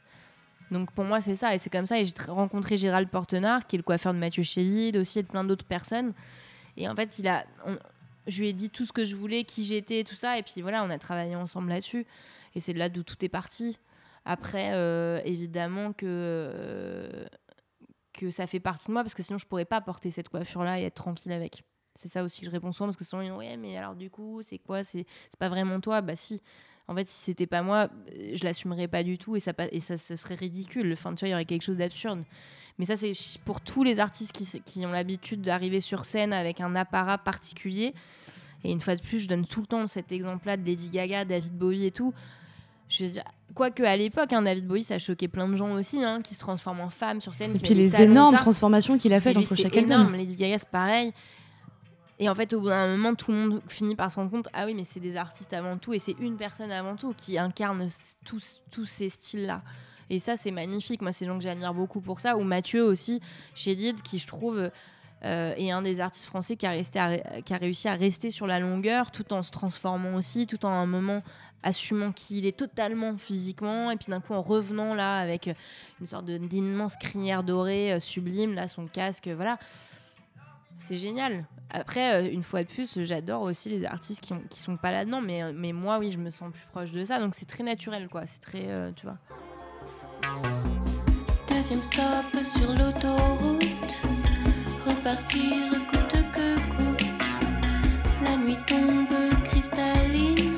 Donc 0.70 0.90
pour 0.92 1.04
moi, 1.04 1.20
c'est 1.20 1.34
ça, 1.34 1.54
et 1.54 1.58
c'est 1.58 1.70
comme 1.70 1.86
ça. 1.86 2.00
Et 2.00 2.04
j'ai 2.04 2.14
rencontré 2.28 2.76
Gérald 2.76 3.08
Portenard, 3.08 3.66
qui 3.66 3.76
est 3.76 3.78
le 3.78 3.82
coiffeur 3.82 4.14
de 4.14 4.18
Mathieu 4.18 4.42
Chédid, 4.42 4.96
aussi, 4.96 5.18
et 5.18 5.22
de 5.22 5.28
plein 5.28 5.44
d'autres 5.44 5.66
personnes. 5.66 6.14
Et 6.76 6.88
en 6.88 6.96
fait, 6.96 7.18
il 7.18 7.28
a, 7.28 7.44
je 8.26 8.40
lui 8.40 8.48
ai 8.48 8.52
dit 8.54 8.70
tout 8.70 8.86
ce 8.86 8.92
que 8.92 9.04
je 9.04 9.14
voulais, 9.14 9.44
qui 9.44 9.64
j'étais, 9.64 10.02
tout 10.02 10.14
ça, 10.14 10.38
et 10.38 10.42
puis 10.42 10.62
voilà, 10.62 10.82
on 10.82 10.90
a 10.90 10.98
travaillé 10.98 11.36
ensemble 11.36 11.68
là-dessus. 11.68 12.06
Et 12.54 12.60
c'est 12.60 12.72
là 12.72 12.88
d'où 12.88 13.02
tout 13.02 13.22
est 13.24 13.28
parti. 13.28 13.78
Après, 14.24 14.72
euh, 14.74 15.20
évidemment 15.24 15.92
que. 15.92 16.06
Euh, 16.06 17.26
que 18.12 18.30
ça 18.30 18.46
fait 18.46 18.60
partie 18.60 18.88
de 18.88 18.92
moi 18.92 19.02
parce 19.02 19.14
que 19.14 19.22
sinon 19.22 19.38
je 19.38 19.46
pourrais 19.46 19.64
pas 19.64 19.80
porter 19.80 20.10
cette 20.10 20.28
coiffure 20.28 20.62
là 20.64 20.78
et 20.78 20.84
être 20.84 20.94
tranquille 20.94 21.32
avec. 21.32 21.62
C'est 21.94 22.08
ça 22.08 22.22
aussi 22.22 22.40
que 22.40 22.46
je 22.46 22.50
réponds 22.50 22.70
souvent 22.70 22.86
parce 22.86 22.96
que 22.98 23.04
souvent 23.04 23.22
ils 23.22 23.30
disent 23.30 23.38
ouais 23.38 23.56
mais 23.56 23.76
alors 23.78 23.94
du 23.94 24.10
coup 24.10 24.42
c'est 24.42 24.58
quoi? 24.58 24.84
C'est 24.84 25.06
pas 25.38 25.48
vraiment 25.48 25.80
toi? 25.80 26.02
Bah 26.02 26.14
si. 26.14 26.42
En 26.88 26.94
fait 26.94 27.08
si 27.08 27.24
c'était 27.24 27.46
pas 27.46 27.62
moi 27.62 27.88
euh, 28.14 28.32
je 28.34 28.44
l'assumerais 28.44 28.86
pas 28.86 29.02
du 29.02 29.16
tout 29.16 29.34
et 29.34 29.40
ça 29.40 29.52
et 29.70 29.80
ça 29.80 29.96
serait 29.96 30.34
ridicule. 30.34 30.92
Enfin 30.92 31.14
tu 31.14 31.20
vois 31.20 31.28
il 31.28 31.30
y 31.30 31.34
aurait 31.34 31.46
quelque 31.46 31.62
chose 31.62 31.78
d'absurde. 31.78 32.22
Mais 32.78 32.84
ça 32.84 32.96
c'est 32.96 33.12
pour 33.46 33.62
tous 33.62 33.82
les 33.82 33.98
artistes 33.98 34.32
qui, 34.32 34.60
qui 34.60 34.84
ont 34.84 34.92
l'habitude 34.92 35.40
d'arriver 35.40 35.80
sur 35.80 36.04
scène 36.04 36.34
avec 36.34 36.60
un 36.60 36.76
apparat 36.76 37.16
particulier. 37.16 37.94
Et 38.62 38.72
une 38.72 38.82
fois 38.82 38.94
de 38.94 39.00
plus 39.00 39.20
je 39.20 39.28
donne 39.28 39.46
tout 39.46 39.62
le 39.62 39.66
temps 39.66 39.86
cet 39.86 40.12
exemple 40.12 40.48
là 40.48 40.58
de 40.58 40.66
Lady 40.66 40.90
Gaga 40.90 41.24
David 41.24 41.56
Bowie 41.56 41.86
et 41.86 41.92
tout. 41.92 42.12
Je 42.90 43.04
veux 43.04 43.10
dire, 43.10 43.24
quoique 43.54 43.82
à 43.82 43.96
l'époque, 43.96 44.32
hein, 44.32 44.42
David 44.42 44.66
Bowie, 44.66 44.84
ça 44.84 44.98
choqué 44.98 45.28
plein 45.28 45.48
de 45.48 45.54
gens 45.54 45.72
aussi, 45.72 46.02
hein, 46.02 46.20
qui 46.22 46.34
se 46.34 46.40
transforment 46.40 46.80
en 46.80 46.90
femme 46.90 47.20
sur 47.20 47.34
scène. 47.34 47.54
Et 47.54 47.58
puis 47.58 47.74
les 47.74 48.00
énormes 48.02 48.36
transformations 48.36 48.98
qu'il 48.98 49.12
a 49.12 49.20
faites 49.20 49.36
entre 49.36 49.54
chaque 49.54 49.76
album. 49.76 50.14
Lady 50.14 50.36
Gaga, 50.36 50.58
c'est 50.58 50.68
pareil. 50.68 51.12
Et 52.18 52.28
en 52.28 52.34
fait, 52.34 52.52
au 52.52 52.60
bout 52.60 52.68
d'un 52.68 52.88
moment, 52.88 53.14
tout 53.14 53.32
le 53.32 53.38
monde 53.38 53.62
finit 53.66 53.96
par 53.96 54.10
se 54.10 54.16
rendre 54.16 54.30
compte 54.30 54.48
ah 54.52 54.66
oui, 54.66 54.74
mais 54.74 54.84
c'est 54.84 55.00
des 55.00 55.16
artistes 55.16 55.52
avant 55.52 55.76
tout 55.76 55.92
et 55.92 55.98
c'est 55.98 56.14
une 56.20 56.36
personne 56.36 56.70
avant 56.70 56.94
tout 56.94 57.14
qui 57.16 57.36
incarne 57.36 57.88
tous, 58.24 58.60
tous 58.70 58.84
ces 58.84 59.08
styles-là. 59.08 59.62
Et 60.08 60.18
ça, 60.18 60.36
c'est 60.36 60.50
magnifique. 60.50 61.02
Moi, 61.02 61.10
c'est 61.10 61.24
des 61.24 61.30
gens 61.30 61.38
que 61.38 61.42
j'admire 61.42 61.74
beaucoup 61.74 62.00
pour 62.00 62.20
ça. 62.20 62.36
Ou 62.36 62.44
Mathieu 62.44 62.84
aussi, 62.84 63.20
chez 63.54 63.74
Did, 63.74 64.02
qui 64.02 64.18
je 64.18 64.26
trouve 64.26 64.70
euh, 65.24 65.54
est 65.56 65.70
un 65.70 65.82
des 65.82 66.00
artistes 66.00 66.26
français 66.26 66.56
qui 66.56 66.66
a, 66.66 66.82
qui 66.82 67.54
réussi 67.54 67.88
à 67.88 67.94
rester 67.94 68.30
sur 68.30 68.46
la 68.46 68.60
longueur 68.60 69.10
tout 69.10 69.32
en 69.32 69.42
se 69.42 69.50
transformant 69.50 70.14
aussi, 70.14 70.46
tout 70.46 70.64
en 70.64 70.70
un 70.70 70.86
moment 70.86 71.22
assumant 71.62 72.10
qu'il 72.10 72.44
est 72.44 72.58
totalement 72.58 73.16
physiquement 73.18 73.92
et 73.92 73.96
puis 73.96 74.06
d'un 74.08 74.20
coup 74.20 74.34
en 74.34 74.40
revenant 74.40 74.94
là 74.94 75.18
avec 75.18 75.48
une 76.00 76.06
sorte 76.06 76.24
d'immense 76.26 76.96
crinière 76.96 77.44
dorée 77.44 77.92
euh, 77.92 78.00
sublime 78.00 78.52
là 78.54 78.66
son 78.66 78.88
casque 78.88 79.28
voilà 79.28 79.60
c'est 80.82 80.96
génial. 80.96 81.44
Après, 81.70 82.14
euh, 82.14 82.30
une 82.30 82.42
fois 82.42 82.64
de 82.64 82.68
plus, 82.68 83.02
j'adore 83.02 83.42
aussi 83.42 83.68
les 83.68 83.84
artistes 83.84 84.20
qui, 84.20 84.32
ont, 84.32 84.42
qui 84.50 84.60
sont 84.60 84.76
pas 84.76 84.90
là-dedans, 84.90 85.20
mais, 85.20 85.42
euh, 85.42 85.52
mais 85.54 85.72
moi, 85.72 85.98
oui, 85.98 86.10
je 86.10 86.18
me 86.18 86.30
sens 86.30 86.52
plus 86.52 86.66
proche 86.72 86.90
de 86.90 87.04
ça, 87.04 87.20
donc 87.20 87.34
c'est 87.34 87.46
très 87.46 87.62
naturel, 87.62 88.08
quoi. 88.08 88.26
C'est 88.26 88.40
très, 88.40 88.66
euh, 88.68 88.90
tu 88.94 89.06
vois. 89.06 89.18
Deuxième 91.48 91.82
stop 91.82 92.42
sur 92.42 92.68
l'autoroute, 92.74 93.62
repartir 95.02 95.86
coûte 95.90 96.24
que 96.32 96.54
coûte. 96.76 97.24
La 98.22 98.36
nuit 98.36 98.58
tombe 98.66 99.42
cristalline, 99.44 100.54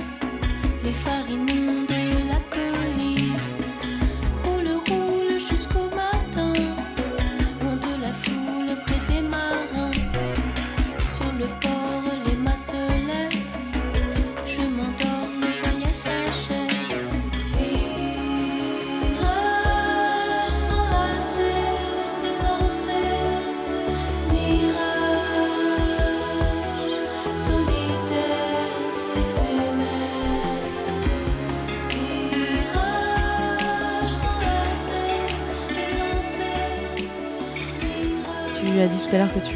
les 0.83 0.93
farines 0.93 1.54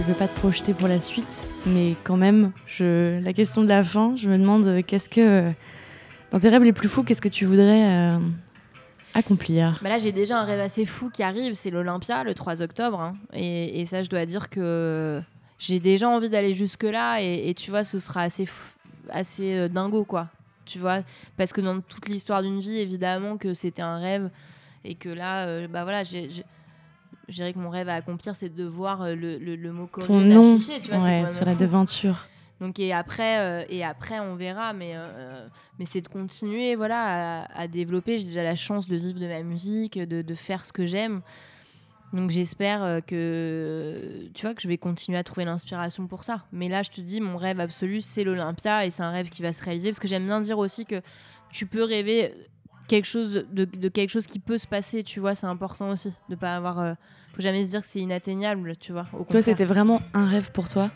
veux 0.08 0.14
pas 0.14 0.28
te 0.28 0.38
projeter 0.38 0.72
pour 0.72 0.88
la 0.88 1.00
suite, 1.00 1.46
mais 1.66 1.94
quand 2.02 2.16
même, 2.16 2.52
je... 2.66 3.20
la 3.22 3.34
question 3.34 3.62
de 3.62 3.68
la 3.68 3.84
fin, 3.84 4.16
je 4.16 4.30
me 4.30 4.38
demande 4.38 4.66
euh, 4.66 4.80
qu'est-ce 4.80 5.10
que, 5.10 5.20
euh, 5.20 5.52
dans 6.30 6.40
tes 6.40 6.48
rêves 6.48 6.64
les 6.64 6.72
plus 6.72 6.88
fous, 6.88 7.02
qu'est-ce 7.02 7.20
que 7.20 7.28
tu 7.28 7.44
voudrais 7.44 7.90
euh, 7.90 8.18
accomplir? 9.12 9.78
Bah 9.82 9.90
Là, 9.90 9.98
j'ai 9.98 10.12
déjà 10.12 10.38
un 10.38 10.44
rêve 10.44 10.60
assez 10.60 10.86
fou 10.86 11.10
qui 11.10 11.22
arrive, 11.22 11.52
c'est 11.52 11.68
l'Olympia 11.68 12.24
le 12.24 12.32
3 12.32 12.62
octobre. 12.62 12.98
Hein. 13.00 13.16
et, 13.34 13.84
ça, 13.84 14.02
je 14.02 14.08
dois 14.08 14.24
dire 14.24 14.48
que 14.48 15.20
j'ai 15.58 15.78
déjà 15.78 16.08
envie 16.08 16.30
d'aller 16.30 16.54
jusque-là, 16.54 17.20
et, 17.20 17.52
tu 17.54 17.70
vois, 17.70 17.84
ce 17.84 17.98
sera 17.98 18.22
assez, 18.22 18.48
assez 19.10 19.68
dingo, 19.68 20.04
quoi. 20.04 20.28
Tu 20.64 20.78
vois, 20.78 21.00
parce 21.36 21.52
que 21.52 21.60
dans 21.60 21.80
toute 21.80 22.08
l'histoire 22.08 22.42
d'une 22.42 22.60
vie, 22.60 22.78
évidemment 22.78 23.36
que 23.36 23.52
c'était 23.52 23.82
un 23.82 23.98
rêve, 23.98 24.30
et 24.84 24.94
que 24.94 25.10
là, 25.10 25.66
bah 25.66 25.82
voilà, 25.82 26.02
j'ai 26.02 26.30
je 27.28 27.34
dirais 27.34 27.52
que 27.52 27.58
mon 27.58 27.70
rêve 27.70 27.88
à 27.88 27.94
accomplir, 27.94 28.34
c'est 28.36 28.48
de 28.48 28.64
voir 28.64 29.02
euh, 29.02 29.14
le, 29.14 29.38
le, 29.38 29.56
le 29.56 29.72
mot 29.72 29.86
Ton 29.86 30.20
nom 30.20 30.58
tu 30.58 30.90
vois, 30.90 31.26
sur 31.26 31.44
la 31.44 31.54
devanture. 31.54 32.28
Donc 32.60 32.80
et 32.80 32.92
après, 32.92 33.38
euh, 33.38 33.64
et 33.68 33.84
après 33.84 34.18
on 34.18 34.34
verra, 34.34 34.72
mais, 34.72 34.92
euh, 34.94 35.46
mais 35.78 35.84
c'est 35.84 36.00
de 36.00 36.08
continuer 36.08 36.74
voilà, 36.74 37.44
à, 37.54 37.68
développer. 37.68 38.18
J'ai 38.18 38.26
déjà 38.26 38.42
la 38.42 38.56
chance 38.56 38.88
de 38.88 38.96
vivre 38.96 39.20
de 39.20 39.28
ma 39.28 39.42
musique, 39.42 39.98
de, 39.98 40.22
de 40.22 40.34
faire 40.34 40.66
ce 40.66 40.72
que 40.72 40.84
j'aime. 40.84 41.20
Donc 42.12 42.30
j'espère 42.30 43.02
que 43.06 44.28
tu 44.32 44.46
vois 44.46 44.54
que 44.54 44.62
je 44.62 44.66
vais 44.66 44.78
continuer 44.78 45.18
à 45.18 45.22
trouver 45.22 45.44
l'inspiration 45.44 46.06
pour 46.06 46.24
ça. 46.24 46.46
Mais 46.52 46.68
là, 46.68 46.82
je 46.82 46.88
te 46.88 47.02
dis, 47.02 47.20
mon 47.20 47.36
rêve 47.36 47.60
absolu, 47.60 48.00
c'est 48.00 48.24
l'Olympia 48.24 48.86
et 48.86 48.90
c'est 48.90 49.02
un 49.02 49.10
rêve 49.10 49.28
qui 49.28 49.42
va 49.42 49.52
se 49.52 49.62
réaliser 49.62 49.90
parce 49.90 50.00
que 50.00 50.08
j'aime 50.08 50.24
bien 50.24 50.40
dire 50.40 50.58
aussi 50.58 50.86
que 50.86 51.02
tu 51.52 51.66
peux 51.66 51.84
rêver 51.84 52.34
quelque 52.88 53.06
chose 53.06 53.44
de, 53.52 53.64
de, 53.64 53.88
quelque 53.88 54.10
chose 54.10 54.26
qui 54.26 54.38
peut 54.38 54.58
se 54.58 54.66
passer, 54.66 55.04
tu 55.04 55.20
vois, 55.20 55.34
c'est 55.34 55.46
important 55.46 55.90
aussi 55.90 56.12
de 56.28 56.34
pas 56.34 56.56
avoir 56.56 56.96
faut 57.34 57.42
jamais 57.42 57.64
se 57.64 57.70
dire 57.70 57.82
que 57.82 57.86
c'est 57.86 58.00
inatteignable, 58.00 58.76
tu 58.80 58.92
vois. 58.92 59.06
toi, 59.30 59.40
c'était 59.40 59.64
vraiment 59.64 60.02
un 60.12 60.26
rêve 60.26 60.50
pour 60.50 60.68
toi? 60.68 60.90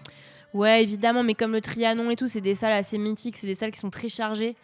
Ouais, 0.55 0.83
évidemment, 0.83 1.23
mais 1.23 1.35
comme 1.35 1.53
le 1.53 1.61
Trianon 1.61 2.11
et 2.11 2.17
tout, 2.17 2.27
c'est 2.27 2.41
des 2.41 2.55
salles 2.55 2.73
assez 2.73 2.99
mythiques, 2.99 3.37
c'est 3.37 3.47
des 3.47 3.55
salles 3.55 3.71
qui 3.71 3.79
sont 3.79 3.91
très 3.91 4.09
chargées, 4.09 4.57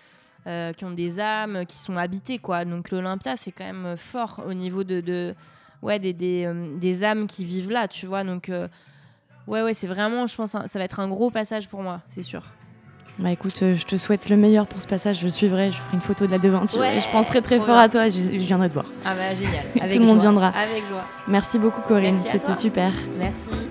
euh, 0.47 0.73
qui 0.73 0.85
ont 0.85 0.91
des 0.91 1.21
âmes, 1.21 1.65
qui 1.67 1.79
sont 1.79 1.97
habitées, 1.97 2.39
quoi. 2.39 2.65
Donc 2.65 2.91
l'Olympia, 2.91 3.37
c'est 3.37 3.53
quand 3.53 3.65
même 3.65 3.97
fort 3.97 4.43
au 4.47 4.55
niveau 4.55 4.85
de, 4.85 5.01
de 5.01 5.35
ouais, 5.83 5.99
des, 5.99 6.13
des, 6.13 6.45
euh, 6.47 6.77
des, 6.77 7.05
âmes 7.05 7.27
qui 7.27 7.45
vivent 7.45 7.71
là, 7.71 7.89
tu 7.89 8.07
vois. 8.07 8.25
Donc, 8.25 8.49
euh, 8.49 8.69
ouais, 9.47 9.63
ouais, 9.63 9.75
c'est 9.75 9.87
vraiment, 9.87 10.27
je 10.27 10.37
pense, 10.37 10.51
ça 10.51 10.79
va 10.79 10.85
être 10.85 11.01
un 11.01 11.09
gros 11.09 11.31
passage 11.31 11.69
pour 11.69 11.83
moi, 11.83 12.03
c'est 12.09 12.23
sûr. 12.23 12.43
Bah 13.19 13.33
écoute, 13.33 13.59
euh, 13.63 13.75
je 13.75 13.85
te 13.85 13.97
souhaite 13.97 14.29
le 14.29 14.37
meilleur 14.37 14.69
pour 14.69 14.81
ce 14.81 14.87
passage. 14.87 15.19
Je 15.19 15.29
suivrai, 15.29 15.73
je 15.73 15.79
ferai 15.79 15.95
une 15.95 16.01
photo 16.01 16.27
de 16.27 16.31
la 16.31 16.39
devanture 16.39 16.85
et 16.85 17.01
je 17.01 17.09
penserai 17.11 17.43
très 17.43 17.59
fort 17.59 17.77
à 17.77 17.89
toi. 17.89 18.09
Je, 18.09 18.17
je, 18.17 18.47
viendrai 18.47 18.69
te 18.69 18.75
voir. 18.75 18.87
Ah 19.05 19.15
bah 19.15 19.35
génial. 19.35 19.91
Tout 19.91 19.99
le 19.99 20.05
monde 20.05 20.21
viendra. 20.21 20.49
Avec 20.49 20.87
joie. 20.87 21.05
Merci 21.27 21.59
beaucoup 21.59 21.81
Corinne, 21.81 22.17
c'était 22.17 22.55
super. 22.55 22.93
Merci. 23.19 23.68